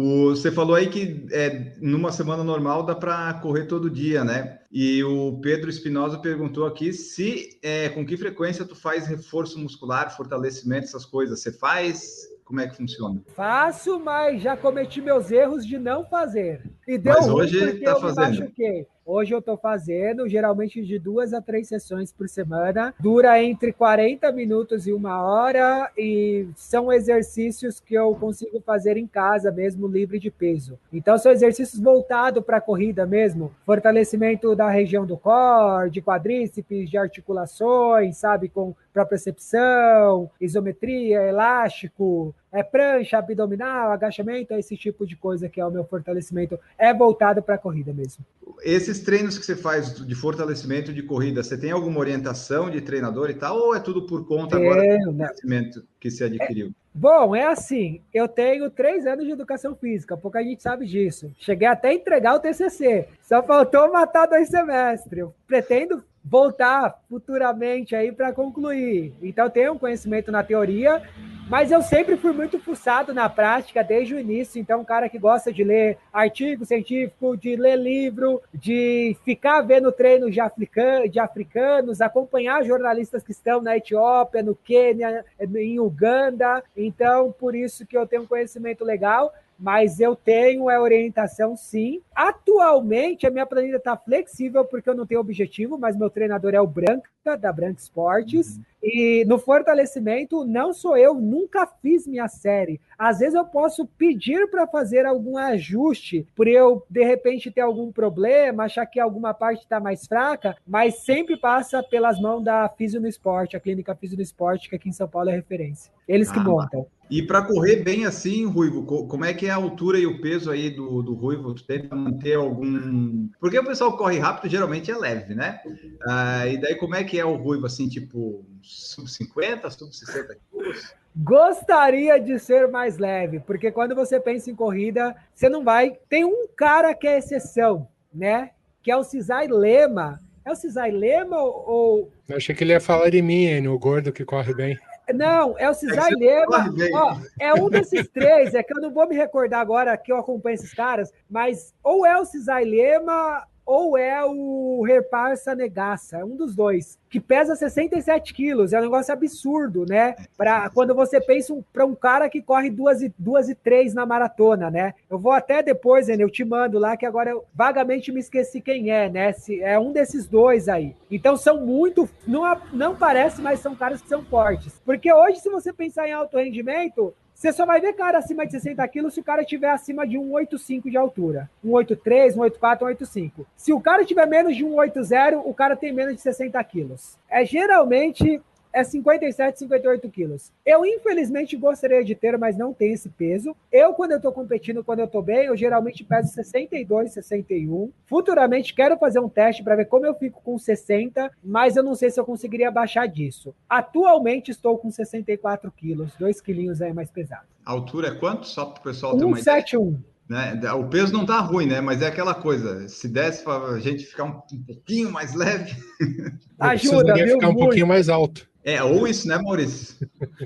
[0.00, 4.60] O, você falou aí que é, numa semana normal dá para correr todo dia, né?
[4.70, 10.16] E o Pedro Espinosa perguntou aqui se é, com que frequência tu faz reforço muscular,
[10.16, 11.40] fortalecimento, essas coisas.
[11.40, 12.28] Você faz?
[12.44, 13.20] Como é que funciona?
[13.34, 16.62] Faço, mas já cometi meus erros de não fazer.
[16.88, 18.40] E deu mas hoje está fazendo.
[18.40, 18.86] machuquei.
[19.04, 22.94] Hoje eu estou fazendo geralmente de duas a três sessões por semana.
[22.98, 29.06] Dura entre 40 minutos e uma hora e são exercícios que eu consigo fazer em
[29.06, 30.78] casa mesmo, livre de peso.
[30.90, 33.52] Então são exercícios voltados para a corrida mesmo.
[33.66, 38.48] Fortalecimento da região do core, de quadríceps, de articulações, sabe?
[38.48, 45.70] Com propriocepção, isometria, elástico, é prancha, abdominal, agachamento, esse tipo de coisa que é o
[45.70, 46.58] meu fortalecimento.
[46.78, 48.24] É voltado para a corrida mesmo.
[48.62, 53.30] Esses treinos que você faz de fortalecimento de corrida, você tem alguma orientação de treinador
[53.30, 56.68] e tal, ou é tudo por conta agora do conhecimento que você adquiriu?
[56.68, 61.30] É, bom, é assim, eu tenho três anos de educação física, pouca gente sabe disso.
[61.38, 65.20] Cheguei até a entregar o TCC, só faltou matar dois semestres.
[65.20, 69.14] Eu pretendo voltar futuramente aí para concluir.
[69.22, 71.02] Então, tenho um conhecimento na teoria,
[71.48, 74.60] mas eu sempre fui muito fuçado na prática desde o início.
[74.60, 79.90] Então, um cara que gosta de ler artigo científico, de ler livro, de ficar vendo
[79.90, 86.62] treinos de, african de africanos, acompanhar jornalistas que estão na Etiópia, no Quênia, em Uganda.
[86.76, 92.00] Então, por isso que eu tenho um conhecimento legal mas eu tenho a orientação sim.
[92.14, 96.60] Atualmente, a minha planilha está flexível porque eu não tenho objetivo, mas meu treinador é
[96.60, 98.56] o Branca, da Branca Esportes.
[98.56, 98.62] Uhum.
[98.82, 102.80] E no fortalecimento, não sou eu, nunca fiz minha série.
[102.96, 107.90] Às vezes eu posso pedir para fazer algum ajuste, por eu de repente ter algum
[107.90, 113.00] problema, achar que alguma parte está mais fraca, mas sempre passa pelas mãos da Fisio
[113.00, 115.92] no Esporte, a clínica Fisio no Esporte, que aqui em São Paulo é referência.
[116.06, 116.86] Eles que ah, montam.
[117.10, 120.50] E para correr bem assim, Ruivo, como é que é a altura e o peso
[120.50, 121.54] aí do, do Ruivo?
[121.54, 123.28] Tu tenta manter algum.
[123.40, 125.60] Porque o pessoal corre rápido, geralmente é leve, né?
[126.06, 130.36] Ah, e daí como é que é o Ruivo, assim, tipo, sub 50, sub 60
[130.50, 130.94] quilos?
[131.16, 135.98] Gostaria de ser mais leve, porque quando você pensa em corrida, você não vai.
[136.08, 138.50] Tem um cara que é exceção, né?
[138.82, 140.20] Que é o Cisai Lema.
[140.44, 142.12] É o Cisai Lema ou.
[142.28, 144.78] Eu achei que ele ia falar de mim, o gordo que corre bem.
[145.12, 146.74] Não, é o Cisai é Lema.
[146.94, 150.18] Ó, é um desses três, é que eu não vou me recordar agora que eu
[150.18, 156.24] acompanho esses caras, mas ou é o Cisai Lema ou é o Reparsa Negaça, é
[156.24, 160.16] um dos dois, que pesa 67 quilos, é um negócio absurdo, né?
[160.38, 163.92] Para quando você pensa um, para um cara que corre duas e, duas e três
[163.92, 164.94] na maratona, né?
[165.10, 168.58] Eu vou até depois, né, eu te mando lá, que agora eu vagamente me esqueci
[168.62, 169.34] quem é, né?
[169.34, 170.96] Se, é um desses dois aí.
[171.10, 174.80] Então são muito, não, não parece, mas são caras que são fortes.
[174.82, 178.50] Porque hoje, se você pensar em alto rendimento, você só vai ver cara acima de
[178.50, 181.48] 60 quilos se o cara tiver acima de 1,85 de altura.
[181.64, 183.46] 1,83, 1,84, 1,85.
[183.56, 187.16] Se o cara tiver menos de 1,80, o cara tem menos de 60 quilos.
[187.28, 188.42] É geralmente
[188.78, 190.52] é 57, 58 quilos.
[190.64, 193.54] Eu, infelizmente, gostaria de ter, mas não tenho esse peso.
[193.72, 197.90] Eu, quando eu tô competindo, quando eu tô bem, eu geralmente peso 62, 61.
[198.06, 201.94] Futuramente, quero fazer um teste para ver como eu fico com 60, mas eu não
[201.94, 203.54] sei se eu conseguiria baixar disso.
[203.68, 207.46] Atualmente, estou com 64 quilos, 2 quilinhos aí mais pesado.
[207.64, 208.46] A altura é quanto?
[208.46, 209.88] Só para o pessoal ter uma 171.
[209.88, 210.18] ideia.
[210.28, 210.72] Né?
[210.72, 211.80] O peso não tá ruim, né?
[211.80, 212.86] Mas é aquela coisa.
[212.88, 215.74] Se desse para a gente ficar um, um pouquinho mais leve.
[216.60, 217.34] Ajuda, viu?
[217.34, 217.64] ficar um Muito.
[217.64, 218.47] pouquinho mais alto.
[218.68, 219.96] É, ou isso, né, Maurício?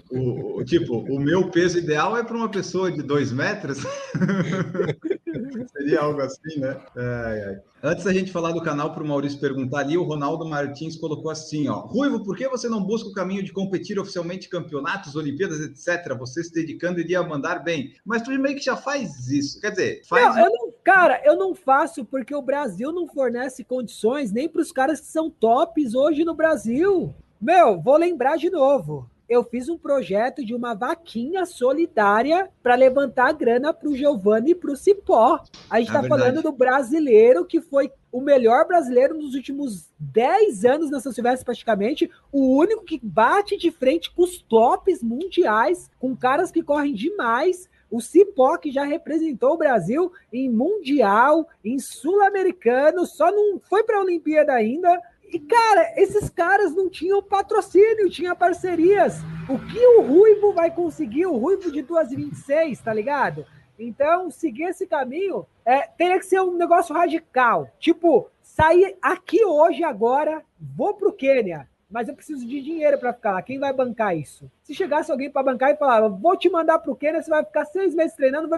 [0.09, 3.79] O, tipo, o meu peso ideal é para uma pessoa de dois metros.
[5.77, 6.77] Seria algo assim, né?
[6.97, 7.61] Ai, ai.
[7.83, 11.33] Antes da gente falar do canal para o Maurício perguntar ali, o Ronaldo Martins colocou
[11.33, 11.81] assim, ó.
[11.81, 16.17] Ruivo, por que você não busca o caminho de competir oficialmente campeonatos, Olimpíadas, etc?
[16.17, 17.93] Você se dedicando iria mandar bem.
[18.07, 19.61] Mas tu meio que já faz isso.
[19.61, 20.37] Quer dizer, faz.
[20.37, 24.63] Não, eu não, cara, eu não faço porque o Brasil não fornece condições nem para
[24.63, 27.13] os caras que são tops hoje no Brasil.
[27.43, 29.11] Meu, vou lembrar de novo.
[29.29, 34.55] Eu fiz um projeto de uma vaquinha solidária para levantar grana para o Giovanni e
[34.55, 35.43] para o Cipó.
[35.69, 40.65] A gente está é falando do brasileiro que foi o melhor brasileiro nos últimos 10
[40.65, 42.09] anos na São Silvestre, praticamente.
[42.31, 47.69] O único que bate de frente com os tops mundiais, com caras que correm demais.
[47.91, 53.99] O Cipó, que já representou o Brasil em Mundial, em Sul-Americano, só não foi para
[53.99, 54.97] a Olimpíada ainda
[55.33, 59.17] e, cara, esses caras não tinham patrocínio, tinha parcerias.
[59.49, 61.27] O que o Ruivo vai conseguir?
[61.27, 63.47] O Ruivo de 2,26, tá ligado?
[63.79, 67.69] Então, seguir esse caminho é, teria que ser um negócio radical.
[67.79, 73.33] Tipo, sair aqui hoje, agora, vou pro Quênia mas eu preciso de dinheiro para ficar
[73.33, 73.43] lá.
[73.43, 74.51] Quem vai bancar isso?
[74.63, 77.45] Se chegasse alguém para bancar e falar, vou te mandar para o Quênia, você vai
[77.45, 78.49] ficar seis meses treinando,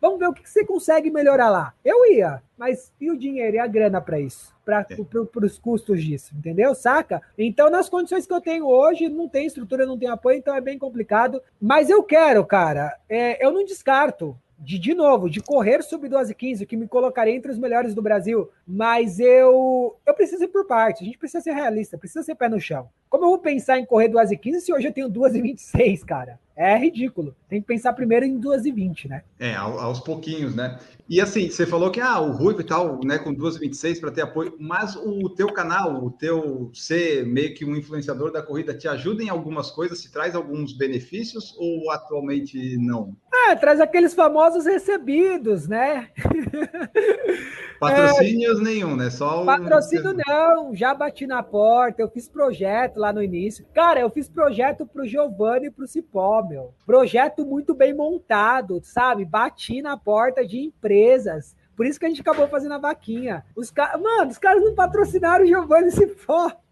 [0.00, 1.74] vamos ver o que você consegue melhorar lá.
[1.84, 4.53] Eu ia, mas e o dinheiro e a grana para isso?
[4.64, 4.96] Para é.
[5.44, 6.74] os custos disso, entendeu?
[6.74, 7.22] Saca?
[7.36, 10.60] Então, nas condições que eu tenho hoje, não tem estrutura, não tem apoio, então é
[10.60, 11.42] bem complicado.
[11.60, 16.34] Mas eu quero, cara, é, eu não descarto de, de novo, de correr sub 12
[16.34, 20.66] 15, que me colocaria entre os melhores do Brasil, mas eu eu preciso ir por
[20.66, 22.88] parte, a gente precisa ser realista, precisa ser pé no chão.
[23.14, 25.40] Como eu vou pensar em correr 2 e 15 se hoje eu tenho 2 e
[25.40, 26.36] 26, cara?
[26.56, 27.32] É ridículo.
[27.48, 29.22] Tem que pensar primeiro em 2 e 20, né?
[29.38, 30.80] É, aos pouquinhos, né?
[31.08, 34.00] E assim, você falou que ah, o Ruivo e tal, né, com 2 e 26
[34.00, 38.42] para ter apoio, mas o teu canal, o teu ser meio que um influenciador da
[38.42, 43.14] corrida, te ajuda em algumas coisas, te traz alguns benefícios ou atualmente não?
[43.48, 46.08] É, traz aqueles famosos recebidos, né?
[47.90, 49.10] Patrocínios é, nenhum, né?
[49.10, 49.46] Só o...
[49.46, 53.66] Patrocínio não, já bati na porta, eu fiz projeto lá no início.
[53.74, 56.74] Cara, eu fiz projeto pro Giovanni e pro Cipó, meu.
[56.86, 59.24] Projeto muito bem montado, sabe?
[59.24, 61.56] Bati na porta de empresas.
[61.76, 63.44] Por isso que a gente acabou fazendo a vaquinha.
[63.56, 63.98] Os ca...
[63.98, 66.50] Mano, os caras não patrocinaram o Giovanni e Cipó.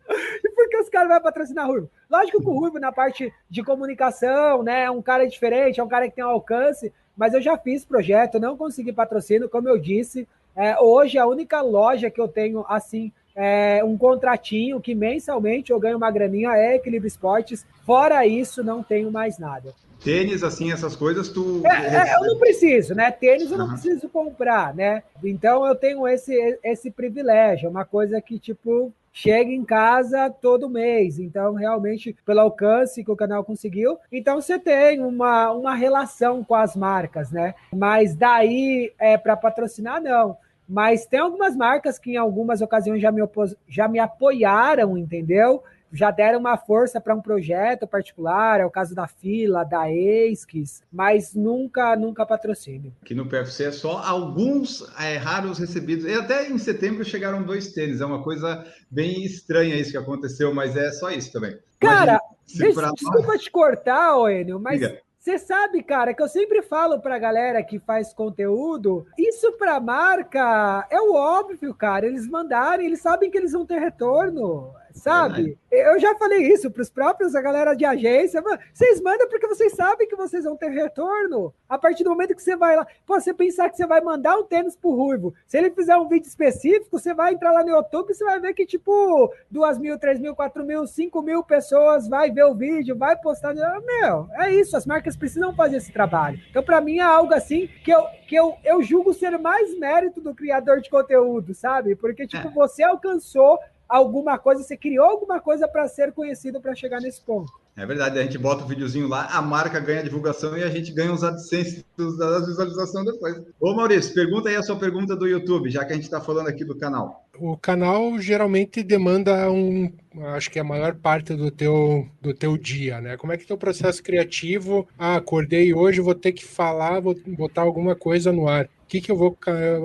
[0.44, 1.88] E por que os caras vão patrocinar Ruivo?
[2.11, 5.88] Lógico que o Ruivo, na parte de comunicação, né, é um cara diferente, é um
[5.88, 9.79] cara que tem um alcance, mas eu já fiz projeto, não consegui patrocínio, como eu
[9.79, 10.29] disse.
[10.57, 15.81] É, hoje, a única loja que eu tenho, assim, é um contratinho que mensalmente eu
[15.81, 17.67] ganho uma graninha é Equilíbrio Esportes.
[17.85, 19.75] Fora isso, não tenho mais nada.
[20.05, 21.62] Tênis, assim, essas coisas, tu.
[21.65, 23.11] É, é, eu não preciso, né?
[23.11, 23.73] Tênis eu não uhum.
[23.73, 25.03] preciso comprar, né?
[25.23, 30.69] Então eu tenho esse, esse privilégio, é uma coisa que, tipo, chega em casa todo
[30.69, 31.19] mês.
[31.19, 36.55] Então, realmente, pelo alcance que o canal conseguiu, então você tem uma, uma relação com
[36.55, 37.55] as marcas, né?
[37.73, 40.37] Mas daí é para patrocinar, não.
[40.68, 43.22] Mas tem algumas marcas que em algumas ocasiões já me,
[43.68, 45.62] já me apoiaram, entendeu?
[45.93, 50.82] já deram uma força para um projeto particular, é o caso da Fila, da Esquis,
[50.91, 52.93] mas nunca, nunca patrocínio.
[53.03, 56.07] Aqui no PFC é só alguns é, raros recebidos.
[56.07, 60.55] E até em setembro chegaram dois tênis, é uma coisa bem estranha isso que aconteceu,
[60.55, 61.59] mas é só isso também.
[61.78, 62.18] Cara,
[62.57, 64.99] deixa, desculpa te cortar, Enio, mas Diga.
[65.23, 70.85] Você sabe, cara, que eu sempre falo pra galera que faz conteúdo, isso pra marca
[70.91, 72.05] é o óbvio, cara.
[72.05, 75.59] Eles mandarem, eles sabem que eles vão ter retorno sabe?
[75.70, 78.43] Eu já falei isso para os próprios, a galera de agência.
[78.72, 81.55] Vocês mandam porque vocês sabem que vocês vão ter retorno.
[81.68, 84.36] A partir do momento que você vai lá, pô, você pensar que você vai mandar
[84.36, 87.70] um tênis pro Ruivo, se ele fizer um vídeo específico, você vai entrar lá no
[87.70, 91.43] YouTube e você vai ver que, tipo, duas mil, três mil, quatro mil, cinco mil
[91.43, 93.55] pessoas vai ver o vídeo, vai postar.
[93.55, 96.38] Meu, é isso, as marcas precisam fazer esse trabalho.
[96.51, 100.20] Então, para mim, é algo assim que eu, que eu, eu julgo ser mais mérito
[100.20, 101.97] do criador de conteúdo, sabe?
[101.97, 102.51] Porque, tipo, é.
[102.51, 103.59] você alcançou
[103.93, 107.53] alguma coisa, você criou alguma coisa para ser conhecido para chegar nesse ponto.
[107.76, 110.68] É verdade, a gente bota o videozinho lá, a marca ganha a divulgação e a
[110.68, 113.40] gente ganha os AdSense das visualizações depois.
[113.59, 116.49] Ô Maurício, pergunta aí a sua pergunta do YouTube, já que a gente está falando
[116.49, 117.26] aqui do canal.
[117.38, 119.90] O canal geralmente demanda um,
[120.34, 123.16] acho que a maior parte do teu, do teu dia, né?
[123.16, 124.86] Como é que é o processo criativo?
[124.99, 128.66] Ah, acordei hoje, vou ter que falar, vou botar alguma coisa no ar.
[128.66, 129.34] O que que eu vou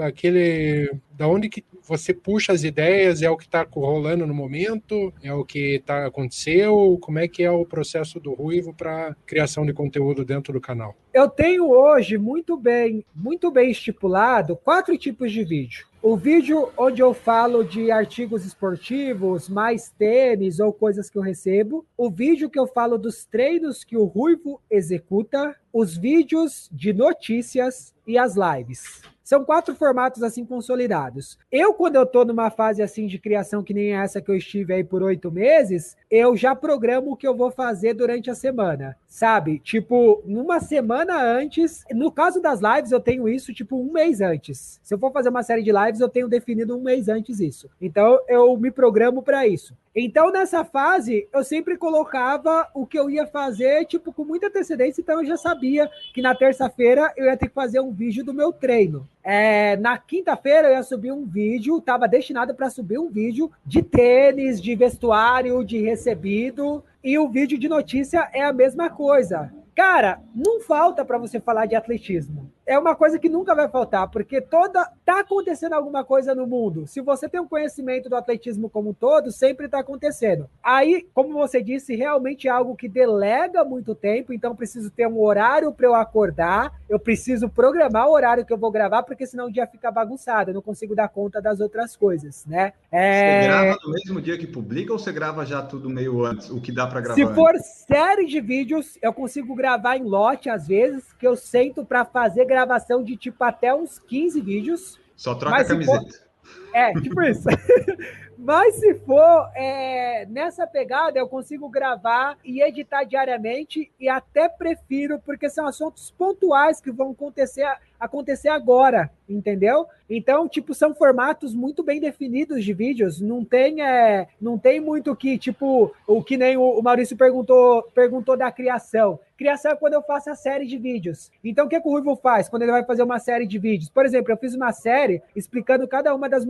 [0.06, 3.22] aquele da onde que você puxa as ideias?
[3.22, 5.14] É o que está rolando no momento?
[5.24, 6.98] É o que tá, aconteceu?
[7.02, 10.96] Como é que é o processo do Ruivo para criação de conteúdo dentro do canal?
[11.14, 15.88] Eu tenho hoje muito bem, muito bem estipulado quatro tipos de vídeo.
[16.02, 21.86] O vídeo onde eu falo de artigos esportivos, mais tênis ou coisas que eu recebo.
[21.98, 25.56] O vídeo que eu falo dos treinos que o Ruivo executa.
[25.74, 29.02] Os vídeos de notícias e as lives.
[29.28, 31.38] São quatro formatos assim consolidados.
[31.52, 34.74] Eu, quando eu estou numa fase assim de criação que nem essa que eu estive
[34.74, 38.96] aí por oito meses, eu já programo o que eu vou fazer durante a semana,
[39.06, 39.60] sabe?
[39.60, 44.80] Tipo, numa semana antes, no caso das lives, eu tenho isso tipo um mês antes.
[44.82, 47.70] Se eu for fazer uma série de lives, eu tenho definido um mês antes isso.
[47.82, 49.76] Então, eu me programo para isso.
[50.00, 55.02] Então, nessa fase, eu sempre colocava o que eu ia fazer, tipo, com muita antecedência,
[55.02, 58.32] então eu já sabia que na terça-feira eu ia ter que fazer um vídeo do
[58.32, 59.10] meu treino.
[59.24, 63.82] É, na quinta-feira eu ia subir um vídeo, estava destinado para subir um vídeo de
[63.82, 69.52] tênis, de vestuário, de recebido, e o vídeo de notícia é a mesma coisa.
[69.74, 74.10] Cara, não falta para você falar de atletismo é uma coisa que nunca vai faltar,
[74.10, 76.86] porque toda tá acontecendo alguma coisa no mundo.
[76.86, 80.50] Se você tem um conhecimento do atletismo como um todo, sempre está acontecendo.
[80.62, 85.22] Aí, como você disse, realmente é algo que delega muito tempo, então preciso ter um
[85.22, 89.48] horário para eu acordar, eu preciso programar o horário que eu vou gravar, porque senão
[89.48, 92.74] o dia fica bagunçado, eu não consigo dar conta das outras coisas, né?
[92.92, 93.42] É...
[93.42, 96.60] Você grava no mesmo dia que publica ou você grava já tudo meio antes, o
[96.60, 97.16] que dá para gravar?
[97.16, 101.86] Se for série de vídeos, eu consigo gravar em lote às vezes, que eu sento
[101.86, 105.00] para fazer gravação gravação de tipo até uns 15 vídeos.
[105.16, 106.28] Só troca a camiseta.
[106.74, 107.48] É, tipo isso.
[108.38, 115.20] Mas se for é, nessa pegada, eu consigo gravar e editar diariamente e até prefiro,
[115.20, 117.66] porque são assuntos pontuais que vão acontecer
[118.00, 119.88] acontecer agora, entendeu?
[120.10, 125.16] Então, tipo, são formatos muito bem definidos de vídeos, não tem, é, não tem muito
[125.16, 129.20] que, tipo, o que nem o Maurício perguntou, perguntou da criação.
[129.36, 131.32] Criação é quando eu faço a série de vídeos.
[131.44, 133.90] Então, o que, que o Ruivo faz quando ele vai fazer uma série de vídeos?
[133.90, 136.46] Por exemplo, eu fiz uma série explicando cada uma das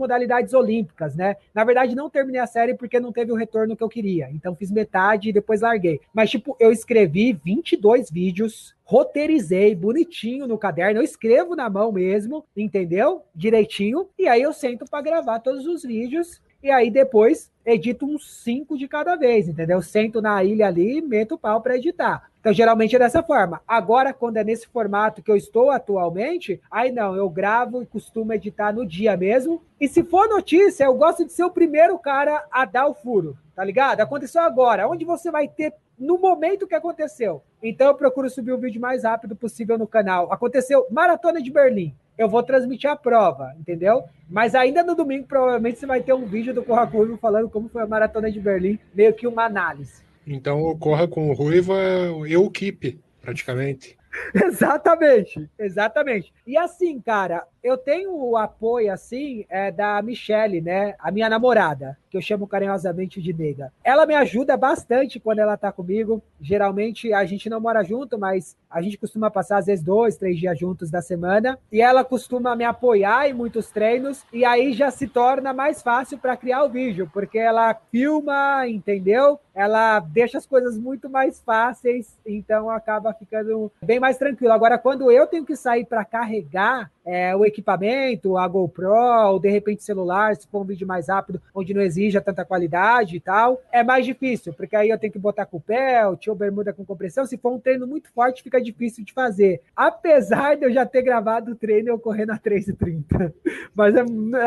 [0.54, 1.36] olímpicas, né?
[1.54, 4.28] Na verdade, não terminei a série porque não teve o retorno que eu queria.
[4.30, 6.00] Então, fiz metade e depois larguei.
[6.12, 12.46] Mas, tipo, eu escrevi 22 vídeos roteirizei bonitinho no caderno, eu escrevo na mão mesmo,
[12.56, 13.22] entendeu?
[13.34, 18.42] Direitinho, e aí eu sento para gravar todos os vídeos e aí depois edito uns
[18.42, 19.82] cinco de cada vez, entendeu?
[19.82, 22.30] Sento na ilha ali e meto o pau para editar.
[22.40, 23.60] Então, geralmente é dessa forma.
[23.68, 28.32] Agora, quando é nesse formato que eu estou atualmente, aí não, eu gravo e costumo
[28.32, 29.62] editar no dia mesmo.
[29.78, 33.36] E se for notícia, eu gosto de ser o primeiro cara a dar o furo,
[33.54, 34.00] tá ligado?
[34.00, 34.88] Aconteceu agora.
[34.88, 37.42] Onde você vai ter no momento que aconteceu.
[37.62, 40.32] Então eu procuro subir o vídeo mais rápido possível no canal.
[40.32, 41.94] Aconteceu Maratona de Berlim.
[42.18, 44.02] Eu vou transmitir a prova, entendeu?
[44.28, 47.68] Mas ainda no domingo, provavelmente, você vai ter um vídeo do Corra Curvo falando como
[47.68, 50.02] foi a Maratona de Berlim, meio que uma análise.
[50.26, 53.96] Então o Corra com o Ruivo é eu keep, praticamente.
[54.34, 56.32] exatamente, exatamente.
[56.46, 60.94] E assim, cara, eu tenho o apoio, assim, é, da Michelle, né?
[60.98, 63.72] A minha namorada, que eu chamo carinhosamente de nega.
[63.82, 66.22] Ela me ajuda bastante quando ela tá comigo.
[66.40, 70.38] Geralmente a gente não mora junto, mas a gente costuma passar às vezes dois, três
[70.38, 71.58] dias juntos da semana.
[71.72, 74.24] E ela costuma me apoiar em muitos treinos.
[74.32, 79.38] E aí já se torna mais fácil para criar o vídeo, porque ela filma, entendeu?
[79.54, 84.52] Ela deixa as coisas muito mais fáceis, então acaba ficando bem mais tranquilo.
[84.52, 88.92] Agora, quando eu tenho que sair para carregar é, o equipamento, a GoPro,
[89.30, 93.16] ou de repente celular, se for um vídeo mais rápido, onde não exija tanta qualidade
[93.16, 96.72] e tal, é mais difícil, porque aí eu tenho que botar com pelt ou bermuda
[96.72, 97.24] com compressão.
[97.24, 99.62] Se for um treino muito forte, fica difícil de fazer.
[99.74, 103.32] Apesar de eu já ter gravado o treino eu correndo a 3,30.
[103.74, 104.00] Mas é,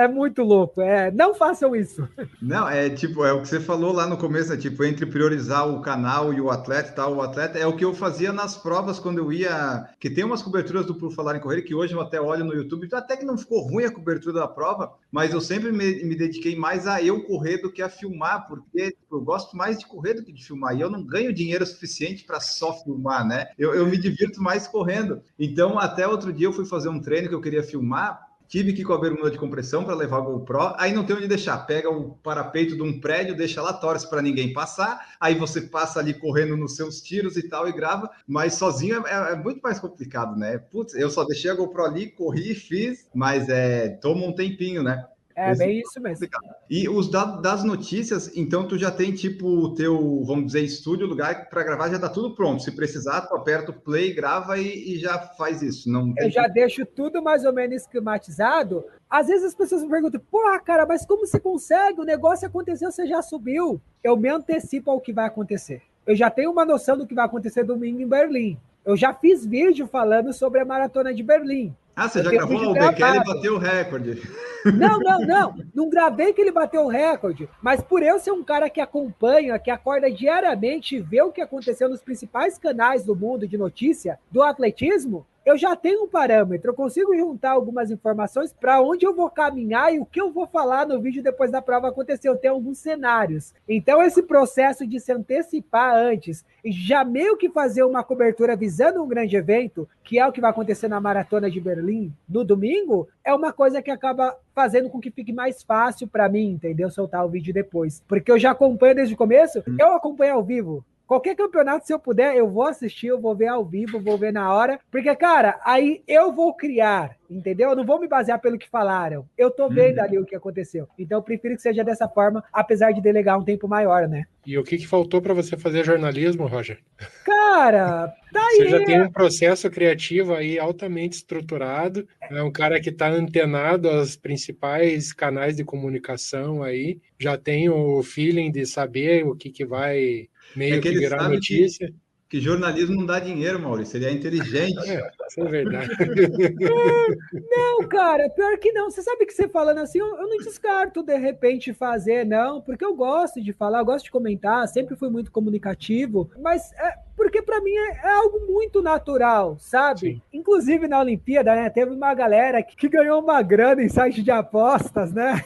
[0.03, 0.81] é muito louco.
[0.81, 2.07] É, não façam isso.
[2.41, 5.67] Não, é tipo, é o que você falou lá no começo, é tipo, entre priorizar
[5.67, 8.55] o canal e o atleta e tal, o atleta é o que eu fazia nas
[8.55, 9.87] provas quando eu ia.
[9.99, 12.50] Que tem umas coberturas do Por Falar em Correr, que hoje eu até olho no
[12.55, 16.15] YouTube, até que não ficou ruim a cobertura da prova, mas eu sempre me, me
[16.15, 20.13] dediquei mais a eu correr do que a filmar, porque eu gosto mais de correr
[20.15, 23.47] do que de filmar, e eu não ganho dinheiro suficiente para só filmar, né?
[23.57, 25.21] Eu, eu me divirto mais correndo.
[25.37, 28.81] Então, até outro dia eu fui fazer um treino que eu queria filmar, tive que
[28.81, 31.57] ir com a bermuda de compressão para levar a GoPro, aí não tem onde deixar,
[31.59, 35.99] pega o parapeito de um prédio, deixa lá, torce para ninguém passar, aí você passa
[35.99, 39.79] ali correndo nos seus tiros e tal e grava, mas sozinho é, é muito mais
[39.79, 40.57] complicado, né?
[40.57, 45.07] Putz, eu só deixei a GoPro ali, corri, fiz, mas é, toma um tempinho, né?
[45.49, 46.27] É bem isso mesmo.
[46.69, 51.07] E os dados das notícias, então tu já tem tipo o teu, vamos dizer, estúdio,
[51.07, 52.61] lugar para gravar, já tá tudo pronto.
[52.61, 55.89] Se precisar, tu aperta o play, grava e, e já faz isso.
[55.89, 58.85] Não Eu já deixo tudo mais ou menos esquematizado.
[59.09, 61.99] Às vezes as pessoas me perguntam, porra, cara, mas como você consegue?
[61.99, 63.81] O negócio aconteceu, você já subiu.
[64.03, 65.81] Eu me antecipo ao que vai acontecer.
[66.05, 68.57] Eu já tenho uma noção do que vai acontecer domingo em Berlim.
[68.83, 71.75] Eu já fiz vídeo falando sobre a maratona de Berlim.
[72.01, 72.71] Ah, você já gravou?
[72.71, 74.23] O Bekele bateu o recorde.
[74.65, 75.55] Não, não, não.
[75.71, 77.47] Não gravei que ele bateu o recorde.
[77.61, 81.41] Mas por eu ser um cara que acompanha, que acorda diariamente e vê o que
[81.41, 86.69] aconteceu nos principais canais do mundo de notícia do atletismo, eu já tenho um parâmetro,
[86.69, 90.45] eu consigo juntar algumas informações para onde eu vou caminhar e o que eu vou
[90.45, 92.29] falar no vídeo depois da prova acontecer.
[92.29, 93.53] Eu tenho alguns cenários.
[93.67, 99.03] Então, esse processo de se antecipar antes e já meio que fazer uma cobertura visando
[99.03, 103.07] um grande evento, que é o que vai acontecer na Maratona de Berlim no domingo,
[103.23, 106.91] é uma coisa que acaba fazendo com que fique mais fácil para mim, entendeu?
[106.91, 108.03] Soltar o vídeo depois.
[108.09, 110.83] Porque eu já acompanho desde o começo, eu acompanho ao vivo.
[111.11, 114.31] Qualquer campeonato, se eu puder, eu vou assistir, eu vou ver ao vivo, vou ver
[114.31, 114.79] na hora.
[114.89, 117.71] Porque, cara, aí eu vou criar, entendeu?
[117.71, 119.27] Eu não vou me basear pelo que falaram.
[119.37, 120.03] Eu tô vendo uhum.
[120.05, 120.87] ali o que aconteceu.
[120.97, 124.23] Então, eu prefiro que seja dessa forma, apesar de delegar um tempo maior, né?
[124.45, 126.79] E o que, que faltou para você fazer jornalismo, Roger?
[127.25, 128.55] Cara, tá aí.
[128.55, 132.07] Você já tem um processo criativo aí altamente estruturado.
[132.21, 137.01] É um cara que está antenado aos principais canais de comunicação aí.
[137.19, 141.29] Já tem o feeling de saber o que, que vai meio é que, que virar
[141.29, 141.87] notícia.
[141.87, 144.89] Que, que, jornalismo não dá dinheiro, Maurício, ele é inteligente.
[144.89, 145.89] É, isso é verdade.
[147.49, 148.89] não, cara, pior que não.
[148.89, 152.85] Você sabe que você falando assim, eu, eu, não descarto de repente fazer, não, porque
[152.85, 157.41] eu gosto de falar, eu gosto de comentar, sempre fui muito comunicativo, mas é, porque
[157.41, 159.99] para mim é, é, algo muito natural, sabe?
[159.99, 160.21] Sim.
[160.33, 164.31] Inclusive na Olimpíada, né, teve uma galera que, que ganhou uma grana em site de
[164.31, 165.43] apostas, né?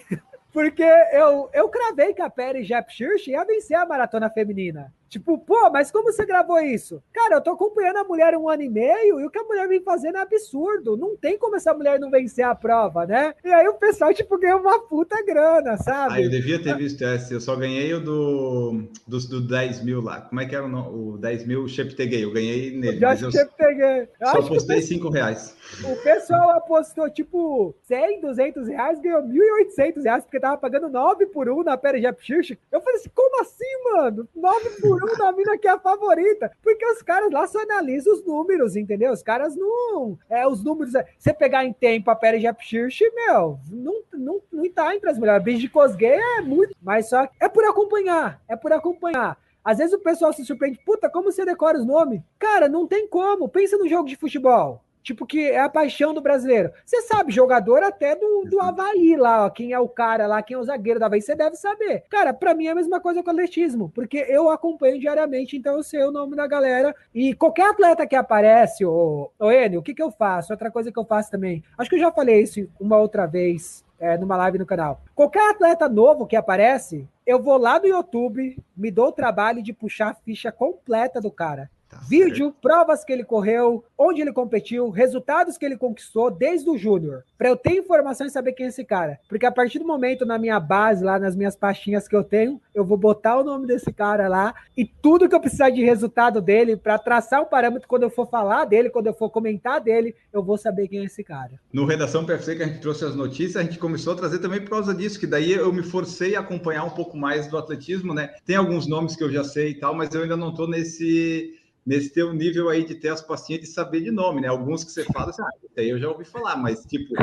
[0.55, 4.89] Porque eu, eu cravei que a Perry Jepchirch ia vencer a maratona feminina.
[5.09, 7.01] Tipo, pô, mas como você gravou isso?
[7.13, 9.67] Cara, eu tô acompanhando a mulher um ano e meio e o que a mulher
[9.67, 10.97] vem fazendo é absurdo.
[10.97, 13.33] Não tem como essa mulher não vencer a prova, né?
[13.43, 16.15] E aí o pessoal, tipo, ganhou uma puta grana, sabe?
[16.15, 17.33] Ah, eu devia ter visto essa.
[17.33, 20.21] Eu só ganhei o do, do, do 10 mil lá.
[20.21, 22.23] Como é que era o, o 10 mil Cheptegei?
[22.23, 22.99] Eu ganhei nele.
[22.99, 24.09] Já Cheptegei.
[24.23, 25.55] Só postei 5 reais.
[25.83, 31.49] O pessoal apostou, tipo, 100, 200 reais, ganhou 1.800 reais, porque tava pagando 9 por
[31.49, 32.57] 1 na Pere Jepchirch.
[32.71, 34.27] Eu falei assim, como assim, mano?
[34.35, 36.51] 9 por por da mina que é a favorita.
[36.61, 39.11] Porque os caras lá só analisam os números, entendeu?
[39.11, 40.17] Os caras não.
[40.29, 40.95] É, os números.
[40.95, 45.17] É, você pegar em tempo a Perry Japshirch, meu, não, não, não tá entre as
[45.17, 45.43] melhores.
[45.43, 46.75] Bicho de Cosgay é muito.
[46.81, 47.27] Mas só.
[47.39, 48.41] É por acompanhar.
[48.47, 49.37] É por acompanhar.
[49.63, 52.21] Às vezes o pessoal se surpreende, puta, como você decora os nomes?
[52.37, 53.49] Cara, não tem como.
[53.49, 56.71] Pensa no jogo de futebol tipo que é a paixão do brasileiro.
[56.83, 60.55] Você sabe, jogador até do, do Havaí lá, ó, quem é o cara lá, quem
[60.55, 62.03] é o zagueiro do Havaí, você deve saber.
[62.09, 65.75] Cara, para mim é a mesma coisa com o atletismo, porque eu acompanho diariamente, então
[65.75, 66.93] eu sei o nome da galera.
[67.13, 70.51] E qualquer atleta que aparece, ô, ô Enio, o que que eu faço?
[70.51, 73.85] Outra coisa que eu faço também, acho que eu já falei isso uma outra vez,
[73.99, 75.01] é, numa live no canal.
[75.13, 79.71] Qualquer atleta novo que aparece, eu vou lá no YouTube, me dou o trabalho de
[79.71, 81.69] puxar a ficha completa do cara.
[81.89, 82.57] Tá Vídeo, certo.
[82.61, 87.23] provas que ele correu, onde ele competiu, resultados que ele conquistou desde o Júnior.
[87.37, 89.19] Para eu ter informação e saber quem é esse cara.
[89.29, 92.59] Porque a partir do momento, na minha base, lá nas minhas pastinhas que eu tenho,
[92.73, 96.41] eu vou botar o nome desse cara lá e tudo que eu precisar de resultado
[96.41, 100.15] dele, para traçar o parâmetro quando eu for falar dele, quando eu for comentar dele,
[100.33, 101.59] eu vou saber quem é esse cara.
[101.71, 104.61] No Redação PFC, que a gente trouxe as notícias, a gente começou a trazer também
[104.61, 108.13] por causa disso, que daí eu me forcei a acompanhar um pouco mais do atletismo,
[108.13, 108.33] né?
[108.45, 111.53] Tem alguns nomes que eu já sei e tal, mas eu ainda não estou nesse
[111.85, 114.47] nesse teu nível aí de ter as pastinhas de saber de nome, né?
[114.47, 117.13] Alguns que você fala assim, ah, aí eu já ouvi falar, mas tipo,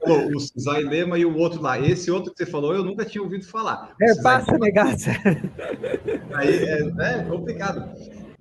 [0.00, 3.44] o Zailema e o outro lá, esse outro que você falou, eu nunca tinha ouvido
[3.44, 3.94] falar.
[4.00, 5.10] É, passa, negaça.
[6.34, 7.90] Aí é, é, complicado.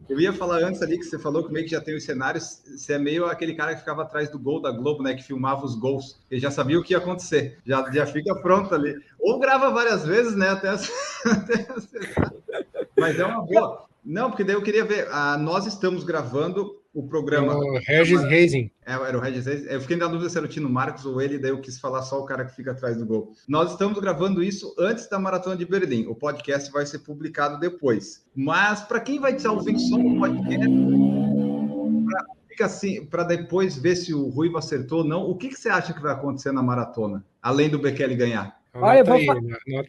[0.08, 2.62] Eu ia falar antes ali que você falou que meio que já tem os cenários,
[2.78, 5.16] você é meio aquele cara que ficava atrás do gol da Globo, né?
[5.16, 8.76] Que filmava os gols, ele já sabia o que ia acontecer, já, já fica pronto
[8.76, 8.96] ali.
[9.20, 10.50] Ou grava várias vezes, né?
[10.50, 10.70] Até,
[11.26, 11.68] até
[12.96, 13.86] Mas é uma boa.
[14.06, 15.08] Não, porque daí eu queria ver.
[15.12, 17.54] Ah, nós estamos gravando o programa.
[17.54, 18.72] É o Regis Reising.
[18.86, 19.68] É, era o Regis Reising.
[19.68, 22.04] Eu fiquei na dúvida se era o Tino Marcos ou ele, daí eu quis falar
[22.04, 23.34] só o cara que fica atrás do gol.
[23.48, 26.06] Nós estamos gravando isso antes da Maratona de Berlim.
[26.08, 28.24] O podcast vai ser publicado depois.
[28.34, 30.70] Mas para quem vai estar ouvindo só no podcast,
[32.06, 35.56] pra, fica assim, para depois ver se o Ruivo acertou ou não, o que, que
[35.56, 38.58] você acha que vai acontecer na maratona, além do Bekele ganhar?
[38.78, 39.28] Olha, eu vou, aí,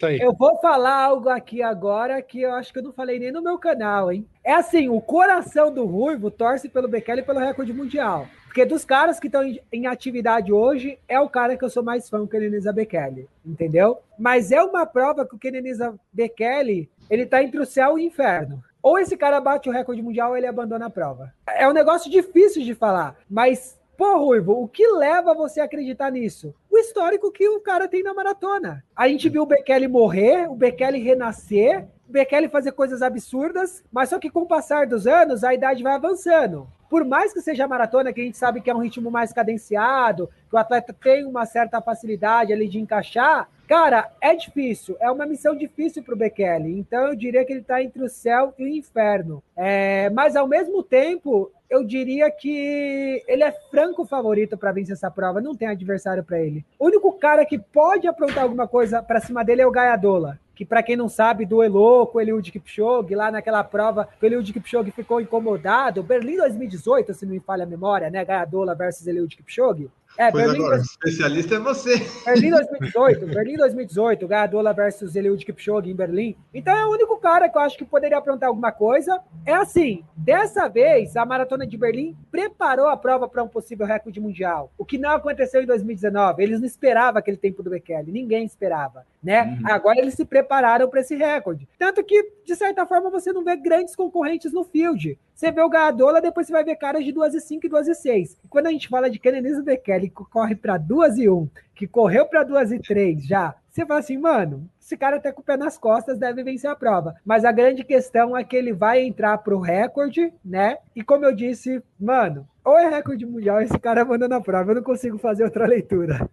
[0.02, 0.20] aí.
[0.20, 3.42] eu vou falar algo aqui agora que eu acho que eu não falei nem no
[3.42, 4.26] meu canal, hein?
[4.44, 8.28] É assim, o coração do Ruivo torce pelo Bekele e pelo recorde mundial.
[8.44, 12.08] Porque dos caras que estão em, atividade hoje, é o cara que eu sou mais
[12.08, 13.98] fã, o Keneniza Bekele, entendeu?
[14.18, 18.06] Mas é uma prova que o Keneniza Bekele, ele tá entre o céu e o
[18.06, 18.62] inferno.
[18.80, 21.34] Ou esse cara bate o recorde mundial ou ele abandona a prova.
[21.46, 26.12] É um negócio difícil de falar, mas Pô, Ruivo, o que leva você a acreditar
[26.12, 26.54] nisso?
[26.86, 28.84] Histórico que o cara tem na maratona.
[28.94, 34.08] A gente viu o Bekele morrer, o Bekele renascer, o Bekele fazer coisas absurdas, mas
[34.08, 36.68] só que com o passar dos anos, a idade vai avançando.
[36.88, 40.30] Por mais que seja maratona, que a gente sabe que é um ritmo mais cadenciado,
[40.48, 45.26] que o atleta tem uma certa facilidade ali de encaixar, cara, é difícil, é uma
[45.26, 46.78] missão difícil para o Bekele.
[46.78, 49.42] Então eu diria que ele está entre o céu e o inferno.
[49.56, 55.10] É, mas ao mesmo tempo, eu diria que ele é franco favorito para vencer essa
[55.10, 56.64] prova, não tem adversário para ele.
[56.78, 60.64] O único cara que pode aprontar alguma coisa para cima dele é o Gaiadola, que
[60.64, 64.52] para quem não sabe, duelou com o Eliud Kipchoge lá naquela prova, que o Eliud
[64.52, 69.36] Kipchoge ficou incomodado, Berlim 2018, se não me falha a memória, né, Gaiadola versus Eliud
[69.36, 69.90] Kipchoge.
[70.18, 71.98] É, pois Berlim, agora, especialista é você.
[72.24, 76.36] Berlim 2018, Berlim 2018, Gadola versus Eliud Kipchoge em Berlim.
[76.54, 79.20] Então é o único cara que eu acho que poderia aprontar alguma coisa.
[79.44, 84.20] É assim, dessa vez a maratona de Berlim preparou a prova para um possível recorde
[84.20, 86.42] mundial, o que não aconteceu em 2019.
[86.42, 89.42] Eles não esperavam aquele tempo do Bekele, ninguém esperava, né?
[89.42, 89.70] Uhum.
[89.70, 91.68] Agora eles se prepararam para esse recorde.
[91.78, 95.18] Tanto que, de certa forma, você não vê grandes concorrentes no field.
[95.36, 97.88] Você vê o Gadola, depois você vai ver caras de 2 e 5 e 2
[97.88, 98.38] e 6.
[98.42, 102.26] E quando a gente fala de Kenenisa Bekele, corre para 2 e 1, que correu
[102.26, 105.54] para 2 e 3 já, você fala assim, mano, esse cara até com o pé
[105.54, 107.14] nas costas deve vencer a prova.
[107.22, 110.78] Mas a grande questão é que ele vai entrar pro recorde, né?
[110.94, 114.70] E como eu disse, mano, ou é recorde mundial, esse cara manda na prova.
[114.70, 116.26] Eu não consigo fazer outra leitura.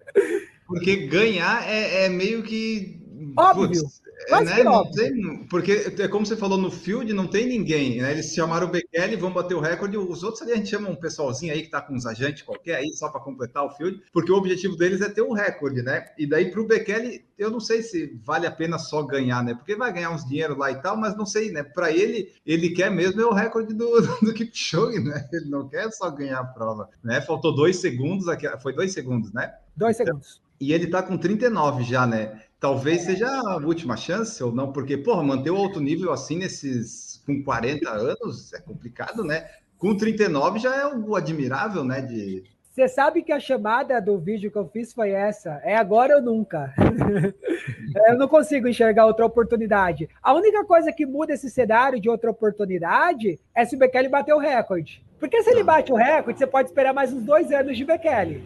[0.65, 3.02] Porque ganhar é, é meio que.
[3.37, 3.81] Óbvio.
[3.81, 4.63] Putz, é, né?
[4.63, 8.11] não tem, porque é como você falou no field, não tem ninguém, né?
[8.11, 9.97] Eles chamaram o Bekele, vão bater o recorde.
[9.97, 12.75] Os outros ali a gente chama um pessoalzinho aí que tá com uns agentes qualquer
[12.75, 16.05] aí, só para completar o field, porque o objetivo deles é ter um recorde, né?
[16.17, 19.53] E daí para o Bekele, eu não sei se vale a pena só ganhar, né?
[19.53, 21.63] Porque vai ganhar uns dinheiro lá e tal, mas não sei, né?
[21.63, 25.27] Para ele, ele quer mesmo é o recorde do, do Kipchoge, né?
[25.33, 27.19] Ele não quer só ganhar a prova, né?
[27.21, 29.53] Faltou dois segundos aqui, foi dois segundos, né?
[29.75, 30.41] Dois segundos.
[30.59, 32.41] E ele tá com 39 já, né?
[32.63, 37.21] Talvez seja a última chance ou não, porque, porra, manter o alto nível assim nesses
[37.25, 39.49] com 40 anos é complicado, né?
[39.77, 42.01] Com 39 já é algo admirável, né?
[42.01, 42.41] De...
[42.71, 46.21] Você sabe que a chamada do vídeo que eu fiz foi essa: é agora ou
[46.21, 46.73] nunca.
[48.07, 50.07] eu não consigo enxergar outra oportunidade.
[50.21, 54.33] A única coisa que muda esse cenário de outra oportunidade é se o Bekele bater
[54.33, 55.03] o recorde.
[55.23, 58.43] Porque se ele bate o recorde, você pode esperar mais uns dois anos de Bekele.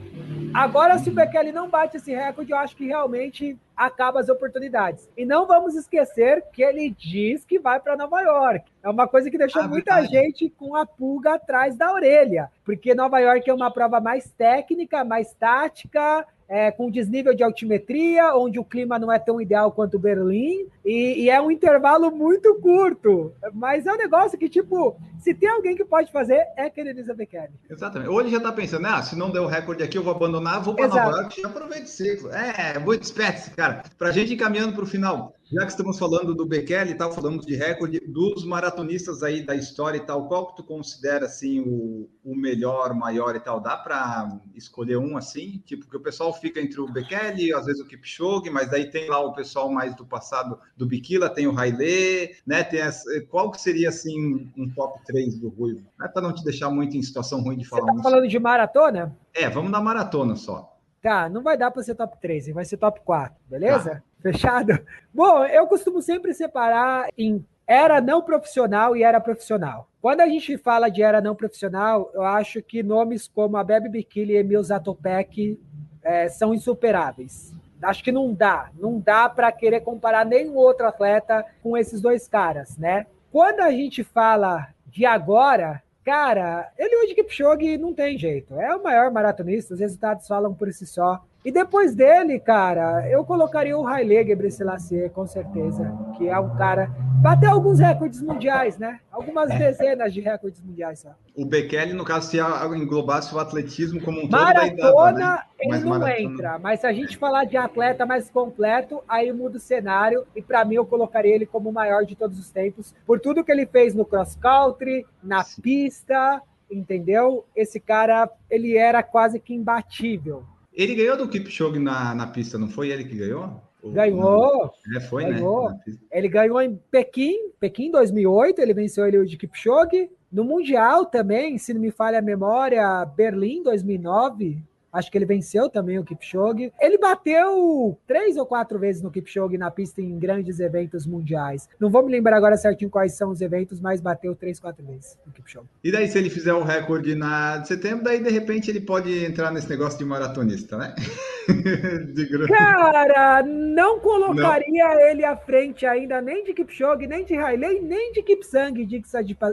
[0.53, 5.09] Agora, se o Bekele não bate esse recorde, eu acho que realmente acaba as oportunidades.
[5.17, 8.71] E não vamos esquecer que ele diz que vai para Nova York.
[8.83, 10.13] É uma coisa que deixou ah, muita verdade.
[10.13, 15.03] gente com a pulga atrás da orelha, porque Nova York é uma prova mais técnica,
[15.03, 19.97] mais tática, é, com desnível de altimetria, onde o clima não é tão ideal quanto
[19.97, 23.33] Berlim, e, e, é um intervalo muito curto.
[23.53, 27.53] Mas é um negócio que, tipo, se tem alguém que pode fazer, é Kenenisa Bekele.
[27.69, 28.09] Exatamente.
[28.09, 30.63] Ou ele já tá pensando, ah, se não deu o recorde aqui, eu vou abandonar,
[30.63, 32.31] vou para Nova York e aproveito o ciclo.
[32.31, 33.83] É, muito esperto cara.
[33.97, 35.33] Pra gente ir caminhando para o final.
[35.51, 39.55] já que estamos falando do Bekele e tal, falamos de recorde, dos maratonistas aí da
[39.55, 43.59] história e tal, qual que tu considera, assim, o, o melhor, maior e tal?
[43.59, 45.61] Dá para escolher um, assim?
[45.65, 49.09] Tipo, que o pessoal fica entre o Bekele, às vezes o Kipchoge, mas daí tem
[49.09, 52.63] lá o pessoal mais do passado do Bikila, tem o Haile, né?
[52.63, 55.83] Tem as, qual que seria, assim, um top 3 do Ruivo?
[56.01, 58.39] É para não te deixar muito em situação ruim de falar Você tá falando de
[58.39, 59.17] maratona?
[59.33, 60.77] É, vamos dar maratona só.
[61.01, 63.95] Tá, não vai dar para ser top 3, vai ser top 4, beleza?
[63.95, 64.03] Tá.
[64.21, 64.79] Fechado?
[65.13, 69.89] Bom, eu costumo sempre separar em era não profissional e era profissional.
[70.01, 73.89] Quando a gente fala de era não profissional, eu acho que nomes como a Bebe
[73.89, 75.59] Bikili e Emil Zatopek
[76.01, 77.53] é, são insuperáveis.
[77.81, 82.27] Acho que não dá, não dá para querer comparar nenhum outro atleta com esses dois
[82.27, 83.05] caras, né?
[83.31, 88.57] Quando a gente fala de agora, Cara, ele hoje Kipchoge não tem jeito.
[88.61, 91.21] É o maior maratonista, os resultados falam por si só.
[91.45, 96.89] E depois dele, cara, eu colocaria o Haile Gebrselassie, com certeza, que é um cara
[97.21, 98.99] bateu alguns recordes mundiais, né?
[99.11, 101.09] Algumas dezenas de recordes mundiais só.
[101.35, 105.41] O Bekele, no caso, se englobasse o atletismo como um maratona, todo, maratona, né?
[105.59, 106.19] ele mas não maratona...
[106.19, 110.41] entra, mas se a gente falar de atleta mais completo, aí muda o cenário e
[110.41, 113.51] para mim eu colocaria ele como o maior de todos os tempos, por tudo que
[113.51, 115.61] ele fez no cross country, na Sim.
[115.61, 117.45] pista, entendeu?
[117.55, 120.43] Esse cara, ele era quase que imbatível.
[120.77, 123.59] Ele ganhou do Kipchoge na, na pista, não foi ele que ganhou?
[123.83, 124.71] Ganhou.
[124.95, 125.31] É, foi, né?
[125.31, 125.71] ganhou.
[125.71, 125.79] né?
[126.11, 130.07] Ele ganhou em Pequim, Pequim 2008, ele venceu ele de Kipchoge.
[130.31, 134.61] No Mundial também, se não me falha a memória, Berlim 2009,
[134.97, 136.73] Acho que ele venceu também o Kipchoge.
[136.81, 141.69] Ele bateu três ou quatro vezes no Kipchoge na pista em grandes eventos mundiais.
[141.79, 145.15] Não vou me lembrar agora certinho quais são os eventos, mas bateu três, quatro vezes
[145.23, 145.67] no Kipchoge.
[145.83, 149.23] E daí, se ele fizer o recorde na de setembro, daí de repente ele pode
[149.23, 150.95] entrar nesse negócio de maratonista, né?
[152.15, 154.99] de Cara, não colocaria não.
[155.01, 158.83] ele à frente ainda nem de Kipchoge, nem de Hailey, nem de Kipsang,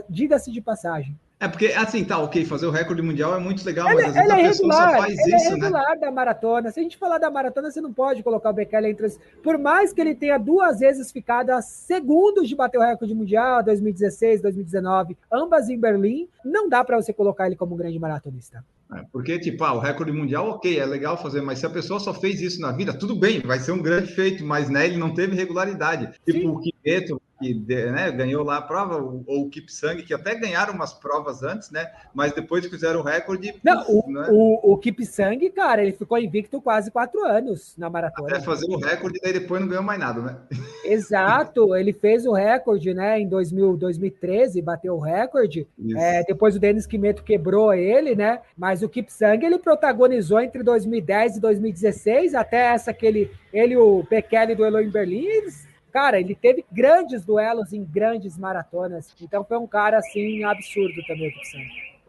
[0.09, 1.15] diga-se de passagem.
[1.37, 4.13] É porque, assim, tá, ok, fazer o recorde mundial é muito legal, ele, mas às
[4.13, 5.97] vezes a é pessoa regular, só faz ele isso, é regular né?
[5.97, 6.71] da maratona.
[6.71, 9.19] Se a gente falar da maratona, você não pode colocar o Bekele entre os...
[9.43, 13.61] Por mais que ele tenha duas vezes ficado a segundos de bater o recorde mundial,
[13.63, 18.63] 2016, 2019, ambas em Berlim, não dá para você colocar ele como um grande maratonista.
[18.93, 21.99] É, porque, tipo, ah, o recorde mundial, ok, é legal fazer, mas se a pessoa
[21.99, 24.97] só fez isso na vida, tudo bem, vai ser um grande feito, mas né, ele
[24.97, 26.11] não teve regularidade.
[26.23, 26.47] Tipo, Sim.
[26.47, 30.93] o Kimeto, que né, ganhou lá a prova, ou o Kipsang, que até ganharam umas
[30.93, 31.91] provas antes, né?
[32.13, 33.53] Mas depois fizeram o recorde.
[33.63, 34.27] Não, o, né?
[34.31, 38.29] o, o Kipsang, cara, ele ficou invicto quase quatro anos na maratona.
[38.29, 40.37] Até fazer o recorde, daí depois não ganhou mais nada, né?
[40.85, 43.19] Exato, ele fez o recorde, né?
[43.19, 45.67] Em 2000, 2013, bateu o recorde.
[45.97, 48.39] É, depois o Denis Kimeto quebrou ele, né?
[48.57, 54.03] Mas o Kipsang, ele protagonizou entre 2010 e 2016, até essa que ele, ele o
[54.09, 59.15] Bekele do Eloy Berlim, eles Cara, ele teve grandes duelos em grandes maratonas.
[59.21, 61.33] Então foi um cara assim absurdo também,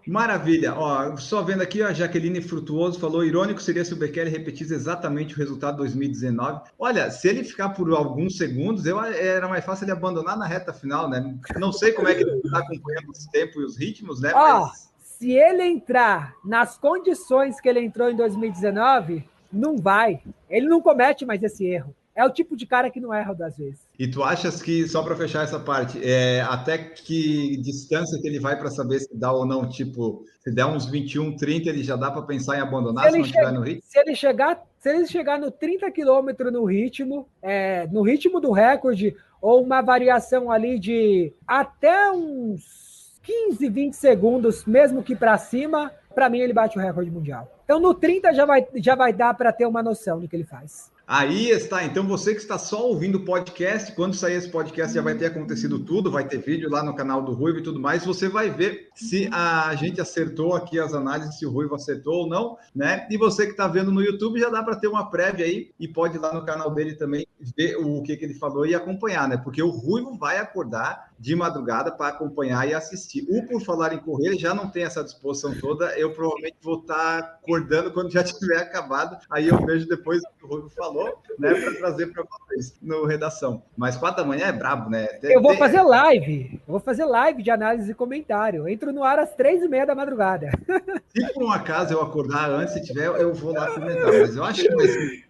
[0.04, 0.74] o Maravilha.
[0.74, 5.34] Ó, só vendo aqui, a Jaqueline Frutuoso falou: irônico seria se o Bekele repetisse exatamente
[5.34, 6.62] o resultado de 2019.
[6.76, 10.72] Olha, se ele ficar por alguns segundos, eu, era mais fácil ele abandonar na reta
[10.72, 11.36] final, né?
[11.56, 14.32] Não sei como é que ele está acompanhando os tempos e os ritmos, né?
[14.34, 14.92] Ó, Mas...
[14.98, 19.22] se ele entrar nas condições que ele entrou em 2019,
[19.52, 20.20] não vai.
[20.50, 23.58] Ele não comete mais esse erro é o tipo de cara que não erra das
[23.58, 23.78] vezes.
[23.98, 28.40] E tu achas que, só para fechar essa parte, é, até que distância que ele
[28.40, 29.68] vai para saber se dá ou não?
[29.68, 33.18] Tipo, se der uns 21, 30, ele já dá para pensar em abandonar se, se
[33.18, 33.82] não estiver no ritmo?
[33.84, 38.50] Se ele chegar, se ele chegar no 30 km no ritmo, é, no ritmo do
[38.50, 45.92] recorde, ou uma variação ali de até uns 15, 20 segundos, mesmo que para cima,
[46.14, 47.52] para mim ele bate o recorde mundial.
[47.64, 50.44] Então no 30 já vai, já vai dar para ter uma noção do que ele
[50.44, 50.90] faz.
[51.08, 51.84] Aí está.
[51.84, 55.26] Então, você que está só ouvindo o podcast, quando sair esse podcast já vai ter
[55.26, 58.04] acontecido tudo, vai ter vídeo lá no canal do Ruivo e tudo mais.
[58.04, 62.28] Você vai ver se a gente acertou aqui as análises, se o Ruivo acertou ou
[62.28, 63.06] não, né?
[63.08, 65.86] E você que está vendo no YouTube já dá para ter uma prévia aí e
[65.86, 67.24] pode ir lá no canal dele também
[67.56, 69.36] ver o que, que ele falou e acompanhar, né?
[69.36, 73.26] Porque o Ruivo vai acordar de madrugada para acompanhar e assistir.
[73.28, 75.98] O Por Falar em Correr já não tem essa disposição toda.
[75.98, 79.18] Eu provavelmente vou estar tá acordando quando já tiver acabado.
[79.30, 83.04] Aí eu vejo depois o que o Ruivo falou né, para trazer para vocês no
[83.04, 83.62] redação.
[83.76, 85.06] Mas quatro da manhã é brabo, né?
[85.06, 85.58] Tem, eu vou tem...
[85.58, 88.62] fazer live, eu vou fazer live de análise e comentário.
[88.62, 90.50] Eu entro no ar às três e meia da madrugada.
[91.16, 94.12] Se por um acaso eu acordar antes, se tiver, eu vou lá comentar.
[94.12, 95.24] Mas eu acho que vai ser.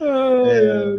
[0.00, 0.96] É, é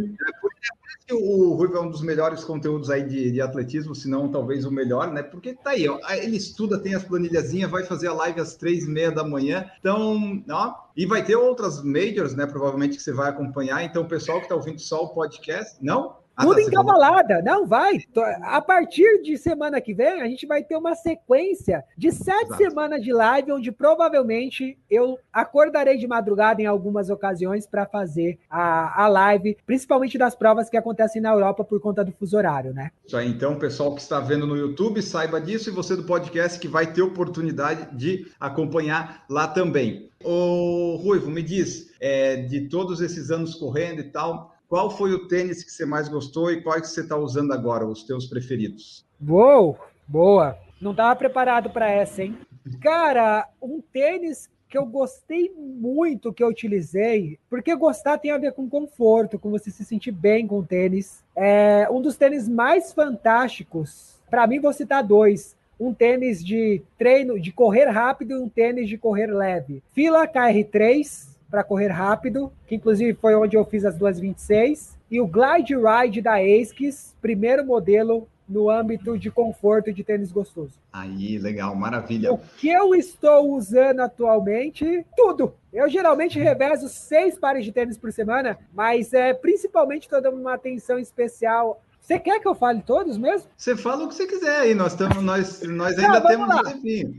[1.10, 4.64] que o Ruivo é um dos melhores conteúdos aí de, de, atletismo, se não talvez
[4.64, 5.24] o melhor, né?
[5.24, 8.84] Porque tá aí, ó, ele estuda, tem as planilhazinhas, vai fazer a live às três
[8.84, 9.66] e meia da manhã.
[9.80, 12.46] Então, ó, e vai ter outras majors, né?
[12.46, 13.84] Provavelmente que você vai acompanhar.
[13.84, 16.19] Então, o pessoal que está ouvindo só o podcast, não?
[16.40, 17.42] Ah, Tudo tá, encavalada.
[17.42, 18.00] Não, vai.
[18.44, 22.64] A partir de semana que vem, a gente vai ter uma sequência de sete Exato.
[22.64, 29.04] semanas de live, onde provavelmente eu acordarei de madrugada em algumas ocasiões para fazer a,
[29.04, 32.92] a live, principalmente das provas que acontecem na Europa por conta do fuso horário, né?
[33.06, 36.04] Isso aí, então, o pessoal que está vendo no YouTube, saiba disso, e você do
[36.04, 40.10] podcast que vai ter oportunidade de acompanhar lá também.
[40.24, 45.28] Ô, Ruivo, me diz, é, de todos esses anos correndo e tal, qual foi o
[45.28, 49.04] tênis que você mais gostou e qual que você está usando agora, os teus preferidos?
[49.28, 50.56] Uou, boa.
[50.80, 52.38] Não estava preparado para essa, hein?
[52.80, 58.54] Cara, um tênis que eu gostei muito que eu utilizei, porque gostar tem a ver
[58.54, 61.24] com conforto, com você se sentir bem com o tênis.
[61.36, 64.20] É um dos tênis mais fantásticos.
[64.30, 65.58] Para mim, vou citar dois.
[65.80, 69.82] Um tênis de treino, de correr rápido e um tênis de correr leve.
[69.92, 75.28] Fila KR3, para correr rápido, que inclusive foi onde eu fiz as 226, e o
[75.28, 80.74] Glide Ride da ASICS, primeiro modelo no âmbito de conforto de tênis gostoso.
[80.92, 82.34] Aí, legal, maravilha.
[82.34, 85.06] O que eu estou usando atualmente?
[85.16, 85.54] Tudo.
[85.72, 90.56] Eu geralmente revezo seis pares de tênis por semana, mas é principalmente estou dando uma
[90.56, 93.50] atenção especial você quer que eu fale todos mesmo?
[93.56, 96.64] Você fala o que você quiser aí, nós, tamo, nós, nós ainda Não, temos um
[96.64, 97.14] tempinho.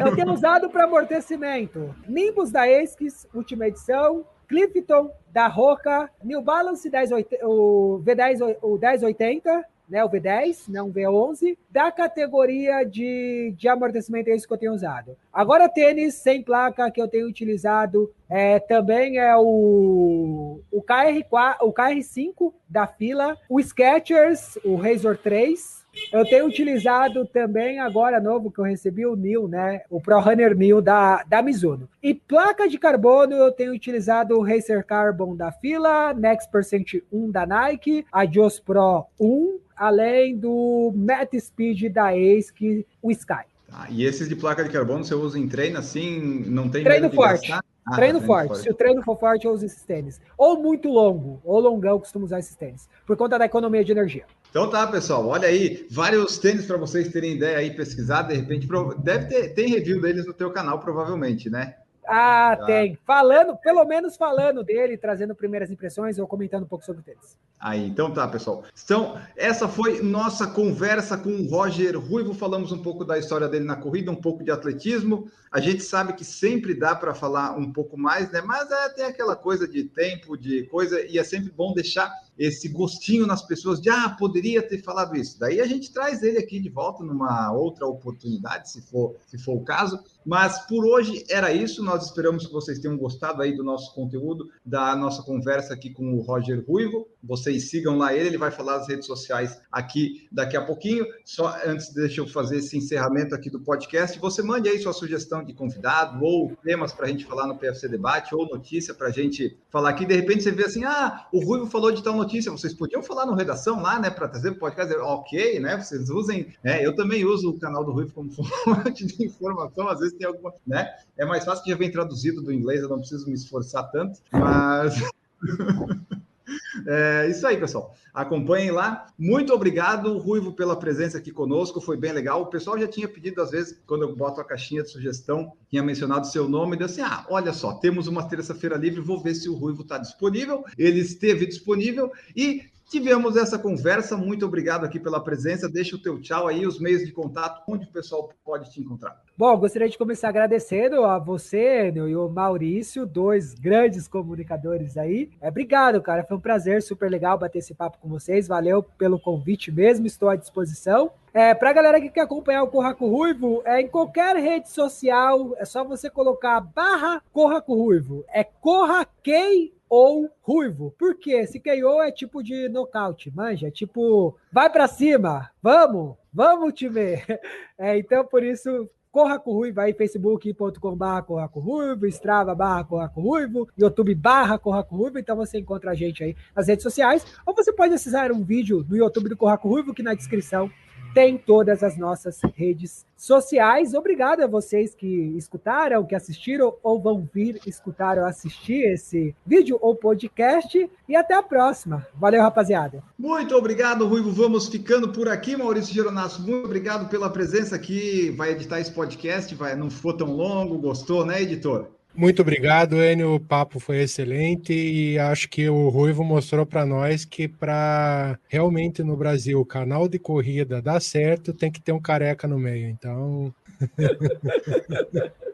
[0.00, 1.94] Eu tenho usado para amortecimento.
[2.08, 7.10] Nimbus da Esquis, última edição, Clifton da Roca, New Balance 10,
[7.42, 14.30] o V10, o 1080, né, o V10, não o V11, da categoria de, de amortecimento,
[14.30, 15.16] é isso que eu tenho usado.
[15.32, 21.72] Agora, tênis sem placa que eu tenho utilizado é, também é o, o, KR4, o
[21.72, 28.58] KR5 da fila, o Skechers, o Razor 3, eu tenho utilizado também agora novo que
[28.58, 29.82] eu recebi o New, né?
[29.90, 31.88] O Pro Runner New da, da Mizuno.
[32.02, 37.30] E placa de carbono eu tenho utilizado o Racer Carbon da fila, Next Percent 1
[37.30, 43.44] da Nike, a Jos Pro 1, além do Matt Speed da Ace, o Sky.
[43.68, 47.10] Tá, e esses de placa de carbono você usa em treino assim, não tem treino
[47.10, 47.52] forte.
[47.52, 47.60] Ah,
[47.94, 48.48] treino, treino forte.
[48.48, 48.62] forte.
[48.62, 50.20] Se o treino for forte, eu uso esses tênis.
[50.38, 53.92] Ou muito longo, ou longão, eu costumo usar esses tênis, por conta da economia de
[53.92, 54.24] energia.
[54.50, 58.66] Então tá, pessoal, olha aí, vários tênis para vocês terem ideia aí, pesquisar, de repente,
[58.98, 61.74] deve ter, tem review deles no teu canal, provavelmente, né?
[62.06, 62.66] Ah, tá.
[62.66, 62.98] tem.
[63.04, 67.38] Falando, pelo menos falando dele, trazendo primeiras impressões ou comentando um pouco sobre o tênis.
[67.58, 68.64] Aí, então tá, pessoal.
[68.84, 72.34] Então, essa foi nossa conversa com o Roger Ruivo.
[72.34, 75.30] Falamos um pouco da história dele na corrida, um pouco de atletismo.
[75.50, 78.42] A gente sabe que sempre dá para falar um pouco mais, né?
[78.42, 82.68] Mas é, tem aquela coisa de tempo, de coisa, e é sempre bom deixar esse
[82.68, 85.38] gostinho nas pessoas de ah, poderia ter falado isso.
[85.38, 89.56] Daí a gente traz ele aqui de volta numa outra oportunidade, se for, se for
[89.56, 89.98] o caso.
[90.24, 91.82] Mas por hoje era isso.
[91.82, 96.14] Nós esperamos que vocês tenham gostado aí do nosso conteúdo, da nossa conversa aqui com
[96.14, 97.06] o Roger Ruivo.
[97.22, 101.06] Vocês sigam lá ele, ele vai falar as redes sociais aqui daqui a pouquinho.
[101.24, 104.18] Só antes, deixa eu fazer esse encerramento aqui do podcast.
[104.18, 107.88] Você mande aí sua sugestão de convidado ou temas para a gente falar no PFC
[107.88, 110.04] Debate ou notícia para a gente falar aqui.
[110.04, 113.02] De repente você vê assim, ah, o Ruivo falou de tal notícia notícia, vocês podiam
[113.02, 117.24] falar no redação lá, né, para trazer podcast, ok, né, vocês usem, né, eu também
[117.24, 121.24] uso o canal do Rui como fonte de informação, às vezes tem alguma, né, é
[121.24, 125.00] mais fácil que já vem traduzido do inglês, eu não preciso me esforçar tanto, mas...
[126.86, 127.94] É isso aí, pessoal.
[128.14, 129.06] Acompanhem lá.
[129.18, 131.80] Muito obrigado, Ruivo, pela presença aqui conosco.
[131.80, 132.42] Foi bem legal.
[132.42, 135.82] O pessoal já tinha pedido, às vezes, quando eu boto a caixinha de sugestão, tinha
[135.82, 139.48] mencionado seu nome deu assim: ah, olha só, temos uma terça-feira livre, vou ver se
[139.48, 140.64] o Ruivo está disponível.
[140.78, 145.68] Ele esteve disponível e Tivemos essa conversa, muito obrigado aqui pela presença.
[145.68, 149.20] Deixa o teu tchau aí, os meios de contato, onde o pessoal pode te encontrar.
[149.38, 155.28] Bom, gostaria de começar agradecendo a você e o Maurício, dois grandes comunicadores aí.
[155.42, 156.24] É, obrigado, cara.
[156.24, 158.48] Foi um prazer, super legal bater esse papo com vocês.
[158.48, 161.10] Valeu pelo convite mesmo, estou à disposição.
[161.34, 165.54] É, para a galera que quer acompanhar o Corraco Ruivo, é em qualquer rede social,
[165.58, 168.24] é só você colocar barra Corraco Ruivo.
[168.28, 170.94] É Corra Quem ou ruivo.
[170.98, 171.46] Por quê?
[171.46, 173.70] Se KO é tipo de nocaute, manja?
[173.70, 177.22] Tipo, vai para cima, vamos, vamos time.
[177.78, 182.84] É, então, por isso, Corra com Ruivo aí, facebook.com barra Corra com Ruivo, Strava barra
[182.84, 186.68] Corra com Ruivo, YouTube barra Corra com Ruivo, então você encontra a gente aí nas
[186.68, 190.02] redes sociais, ou você pode acessar um vídeo no YouTube do Corra com Ruivo, que
[190.02, 190.70] na descrição
[191.16, 193.94] tem todas as nossas redes sociais.
[193.94, 199.78] Obrigado a vocês que escutaram, que assistiram ou vão vir escutar ou assistir esse vídeo
[199.80, 200.90] ou podcast.
[201.08, 202.06] E até a próxima.
[202.14, 203.02] Valeu, rapaziada.
[203.18, 204.30] Muito obrigado, Ruivo.
[204.30, 206.42] Vamos ficando por aqui, Maurício Geronasso.
[206.42, 208.28] Muito obrigado pela presença aqui.
[208.36, 211.95] Vai editar esse podcast, vai, não ficou tão longo, gostou, né, editor?
[212.16, 213.34] Muito obrigado, Enio.
[213.34, 219.02] O papo foi excelente e acho que o Ruivo mostrou para nós que para realmente
[219.02, 222.88] no Brasil o canal de corrida dar certo tem que ter um careca no meio.
[222.88, 223.54] Então.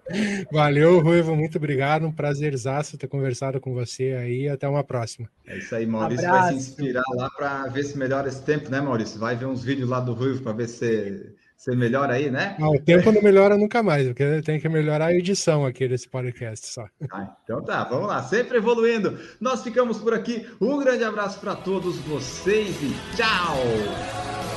[0.53, 2.07] Valeu, Ruivo, muito obrigado.
[2.07, 4.49] Um prazerzaço ter conversado com você aí.
[4.49, 5.29] Até uma próxima.
[5.47, 6.45] É isso aí, Maurício Abraço.
[6.45, 9.19] vai se inspirar lá para ver se melhora esse tempo, né, Maurício?
[9.19, 12.57] Vai ver uns vídeos lá do Ruivo para ver se você melhora aí, né?
[12.59, 16.09] Não, o tempo não melhora nunca mais, porque tem que melhorar a edição aqui desse
[16.09, 16.85] podcast só.
[17.13, 19.17] Ah, então tá, vamos lá, sempre evoluindo.
[19.41, 20.45] Nós ficamos por aqui.
[20.61, 24.52] Um grande abraço para todos vocês e tchau!